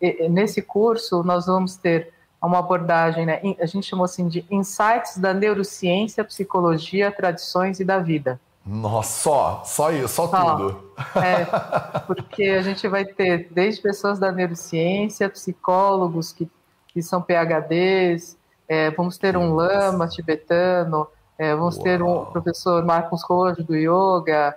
e 0.00 0.28
nesse 0.28 0.60
curso 0.60 1.22
nós 1.22 1.46
vamos 1.46 1.76
ter 1.76 2.12
uma 2.42 2.58
abordagem, 2.58 3.26
né, 3.26 3.40
a 3.60 3.66
gente 3.66 3.86
chamou 3.86 4.04
assim 4.04 4.28
de 4.28 4.44
insights 4.50 5.18
da 5.18 5.34
neurociência, 5.34 6.24
psicologia, 6.24 7.10
tradições 7.10 7.80
e 7.80 7.84
da 7.84 7.98
vida. 7.98 8.38
Nossa, 8.64 9.22
só, 9.22 9.62
só 9.64 9.92
isso, 9.92 10.08
só, 10.08 10.28
só 10.28 10.56
tudo. 10.56 10.92
É, 11.16 11.44
porque 12.06 12.42
a 12.44 12.62
gente 12.62 12.86
vai 12.88 13.04
ter 13.04 13.48
desde 13.52 13.80
pessoas 13.80 14.18
da 14.18 14.32
neurociência, 14.32 15.28
psicólogos 15.28 16.32
que, 16.32 16.50
que 16.96 17.02
são 17.02 17.20
PhDs, 17.20 18.38
é, 18.66 18.90
vamos 18.90 19.18
ter 19.18 19.36
um 19.36 19.52
lama 19.52 20.08
tibetano, 20.08 21.06
é, 21.38 21.54
vamos 21.54 21.74
Uau. 21.74 21.84
ter 21.84 22.02
um 22.02 22.24
professor 22.24 22.82
Marcos 22.86 23.22
Rojo 23.22 23.62
do 23.62 23.76
yoga, 23.76 24.56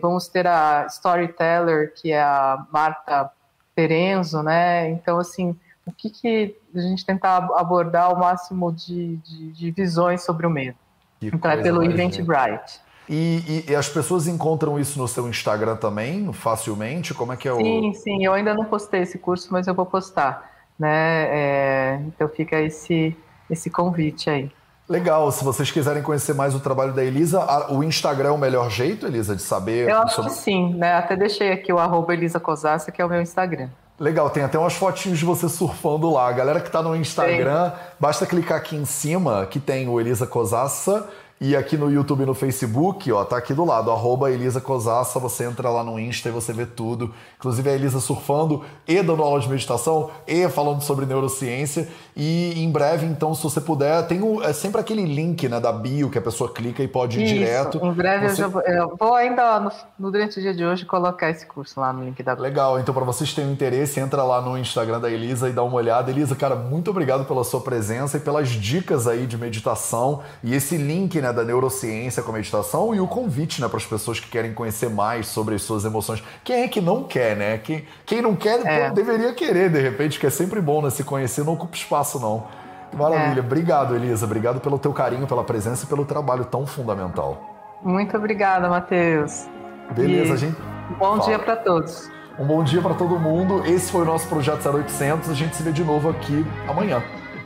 vamos 0.00 0.28
ter 0.28 0.46
a 0.46 0.86
storyteller, 0.88 1.92
que 1.92 2.12
é 2.12 2.22
a 2.22 2.64
Marta 2.70 3.28
Terenzo, 3.74 4.40
né? 4.40 4.88
Então, 4.90 5.18
assim, 5.18 5.58
o 5.84 5.90
que, 5.90 6.10
que 6.10 6.56
a 6.72 6.78
gente 6.78 7.04
tentar 7.04 7.48
abordar 7.56 8.14
o 8.14 8.20
máximo 8.20 8.72
de, 8.72 9.16
de, 9.16 9.50
de 9.50 9.70
visões 9.72 10.22
sobre 10.22 10.46
o 10.46 10.50
medo. 10.50 10.76
Que 11.18 11.26
então, 11.26 11.50
é 11.50 11.56
pelo 11.56 11.82
Eventbrite. 11.82 12.80
E, 13.08 13.64
e, 13.66 13.72
e, 13.72 13.74
as 13.74 13.88
pessoas 13.88 14.28
encontram 14.28 14.78
isso 14.78 14.96
no 14.96 15.08
seu 15.08 15.28
Instagram 15.28 15.74
também, 15.74 16.32
facilmente? 16.32 17.12
Como 17.12 17.32
é 17.32 17.36
que 17.36 17.48
é 17.48 17.52
o. 17.52 17.56
Sim, 17.56 17.92
sim. 17.92 18.24
Eu 18.24 18.32
ainda 18.32 18.54
não 18.54 18.66
postei 18.66 19.00
esse 19.00 19.18
curso, 19.18 19.48
mas 19.50 19.66
eu 19.66 19.74
vou 19.74 19.84
postar. 19.84 20.49
Né? 20.80 21.26
É, 21.28 22.00
então 22.06 22.26
fica 22.26 22.58
esse, 22.58 23.14
esse 23.50 23.68
convite 23.68 24.30
aí. 24.30 24.50
Legal, 24.88 25.30
se 25.30 25.44
vocês 25.44 25.70
quiserem 25.70 26.02
conhecer 26.02 26.34
mais 26.34 26.54
o 26.54 26.58
trabalho 26.58 26.92
da 26.92 27.04
Elisa, 27.04 27.46
o 27.68 27.84
Instagram 27.84 28.30
é 28.30 28.32
o 28.32 28.38
melhor 28.38 28.70
jeito, 28.70 29.06
Elisa, 29.06 29.36
de 29.36 29.42
saber? 29.42 29.88
Eu 29.88 29.98
acho 29.98 30.16
sobre... 30.16 30.30
que 30.32 30.38
sim, 30.38 30.74
né? 30.74 30.94
Até 30.94 31.14
deixei 31.14 31.52
aqui 31.52 31.72
o 31.72 31.78
arroba 31.78 32.12
Elisa 32.14 32.40
Cosassa, 32.40 32.90
que 32.90 33.00
é 33.00 33.04
o 33.04 33.08
meu 33.08 33.20
Instagram. 33.20 33.68
Legal, 34.00 34.30
tem 34.30 34.42
até 34.42 34.58
umas 34.58 34.72
fotinhos 34.72 35.18
de 35.18 35.24
você 35.26 35.46
surfando 35.46 36.10
lá. 36.10 36.26
A 36.26 36.32
galera 36.32 36.58
que 36.58 36.70
tá 36.70 36.82
no 36.82 36.96
Instagram, 36.96 37.68
Sim. 37.68 37.76
basta 38.00 38.24
clicar 38.24 38.56
aqui 38.56 38.74
em 38.74 38.86
cima, 38.86 39.46
que 39.46 39.60
tem 39.60 39.86
o 39.86 40.00
Elisa 40.00 40.26
Cosassa 40.26 41.06
e 41.40 41.56
aqui 41.56 41.74
no 41.74 41.90
YouTube 41.90 42.22
e 42.22 42.26
no 42.26 42.34
Facebook, 42.34 43.10
ó, 43.10 43.24
tá 43.24 43.38
aqui 43.38 43.54
do 43.54 43.64
lado, 43.64 43.90
arroba 43.90 44.30
Elisa 44.30 44.60
Cosassa, 44.60 45.18
você 45.18 45.44
entra 45.44 45.70
lá 45.70 45.82
no 45.82 45.98
Insta 45.98 46.28
e 46.28 46.32
você 46.32 46.52
vê 46.52 46.66
tudo. 46.66 47.14
Inclusive 47.38 47.70
a 47.70 47.72
Elisa 47.72 47.98
surfando 47.98 48.62
e 48.86 49.02
dando 49.02 49.22
aula 49.22 49.40
de 49.40 49.48
meditação 49.48 50.10
e 50.26 50.46
falando 50.50 50.82
sobre 50.82 51.06
neurociência. 51.06 51.88
E 52.14 52.62
em 52.62 52.70
breve, 52.70 53.06
então, 53.06 53.34
se 53.34 53.42
você 53.42 53.58
puder, 53.58 54.06
tem 54.06 54.20
o, 54.20 54.42
é 54.42 54.52
sempre 54.52 54.82
aquele 54.82 55.02
link 55.02 55.48
né, 55.48 55.58
da 55.58 55.72
bio 55.72 56.10
que 56.10 56.18
a 56.18 56.20
pessoa 56.20 56.52
clica 56.52 56.82
e 56.82 56.88
pode 56.88 57.18
ir 57.18 57.24
Isso, 57.24 57.34
direto. 57.34 57.78
Em 57.82 57.92
breve 57.92 58.28
você... 58.28 58.32
eu, 58.32 58.36
já 58.36 58.48
vou, 58.48 58.60
eu 58.60 58.96
vou 58.98 59.14
ainda, 59.14 59.60
no, 59.60 59.72
no, 59.98 60.10
durante 60.10 60.38
o 60.38 60.42
dia 60.42 60.52
de 60.52 60.62
hoje, 60.62 60.84
colocar 60.84 61.30
esse 61.30 61.46
curso 61.46 61.80
lá 61.80 61.90
no 61.90 62.04
link 62.04 62.22
da 62.22 62.34
bio. 62.34 62.44
Legal, 62.44 62.78
então 62.78 62.92
para 62.92 63.04
vocês 63.04 63.30
que 63.30 63.36
têm 63.36 63.50
interesse, 63.50 63.98
entra 63.98 64.22
lá 64.24 64.42
no 64.42 64.58
Instagram 64.58 65.00
da 65.00 65.10
Elisa 65.10 65.48
e 65.48 65.52
dá 65.52 65.62
uma 65.62 65.76
olhada. 65.76 66.10
Elisa, 66.10 66.36
cara, 66.36 66.54
muito 66.54 66.90
obrigado 66.90 67.24
pela 67.24 67.44
sua 67.44 67.62
presença 67.62 68.18
e 68.18 68.20
pelas 68.20 68.48
dicas 68.50 69.06
aí 69.06 69.26
de 69.26 69.38
meditação 69.38 70.20
e 70.44 70.54
esse 70.54 70.76
link, 70.76 71.18
né, 71.30 71.32
da 71.32 71.44
neurociência 71.44 72.22
com 72.22 72.30
a 72.30 72.34
meditação 72.34 72.94
e 72.94 73.00
o 73.00 73.06
convite 73.06 73.60
né, 73.60 73.68
para 73.68 73.78
as 73.78 73.86
pessoas 73.86 74.20
que 74.20 74.28
querem 74.28 74.52
conhecer 74.52 74.90
mais 74.90 75.28
sobre 75.28 75.54
as 75.54 75.62
suas 75.62 75.84
emoções. 75.84 76.22
Quem 76.44 76.62
é 76.62 76.68
que 76.68 76.80
não 76.80 77.04
quer, 77.04 77.36
né? 77.36 77.58
Quem, 77.58 77.84
quem 78.04 78.20
não 78.20 78.36
quer, 78.36 78.60
é. 78.66 78.88
pô, 78.88 78.94
deveria 78.94 79.32
querer, 79.32 79.70
de 79.70 79.80
repente, 79.80 80.18
que 80.18 80.26
é 80.26 80.30
sempre 80.30 80.60
bom 80.60 80.82
né, 80.82 80.90
se 80.90 81.04
conhecer, 81.04 81.44
não 81.44 81.54
ocupa 81.54 81.76
espaço, 81.76 82.18
não. 82.20 82.44
Maravilha. 82.92 83.40
É. 83.40 83.44
Obrigado, 83.44 83.94
Elisa. 83.94 84.26
Obrigado 84.26 84.60
pelo 84.60 84.78
teu 84.78 84.92
carinho, 84.92 85.26
pela 85.26 85.44
presença 85.44 85.84
e 85.84 85.88
pelo 85.88 86.04
trabalho 86.04 86.44
tão 86.44 86.66
fundamental. 86.66 87.78
Muito 87.82 88.16
obrigada, 88.16 88.68
Matheus. 88.68 89.46
Beleza, 89.92 90.34
e 90.34 90.36
gente. 90.36 90.56
Bom 90.98 91.16
Fala. 91.16 91.20
dia 91.20 91.38
para 91.38 91.56
todos. 91.56 92.10
Um 92.38 92.46
bom 92.46 92.64
dia 92.64 92.80
para 92.80 92.94
todo 92.94 93.18
mundo. 93.18 93.64
Esse 93.66 93.90
foi 93.92 94.02
o 94.02 94.04
nosso 94.04 94.26
projeto 94.28 94.66
0800. 94.66 95.30
A 95.30 95.34
gente 95.34 95.56
se 95.56 95.62
vê 95.62 95.72
de 95.72 95.84
novo 95.84 96.08
aqui 96.08 96.44
amanhã. 96.68 97.02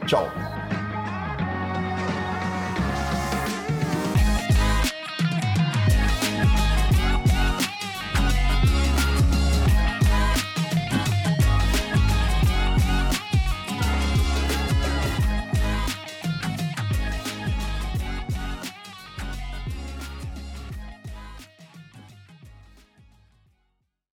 Tchau. 0.07 0.29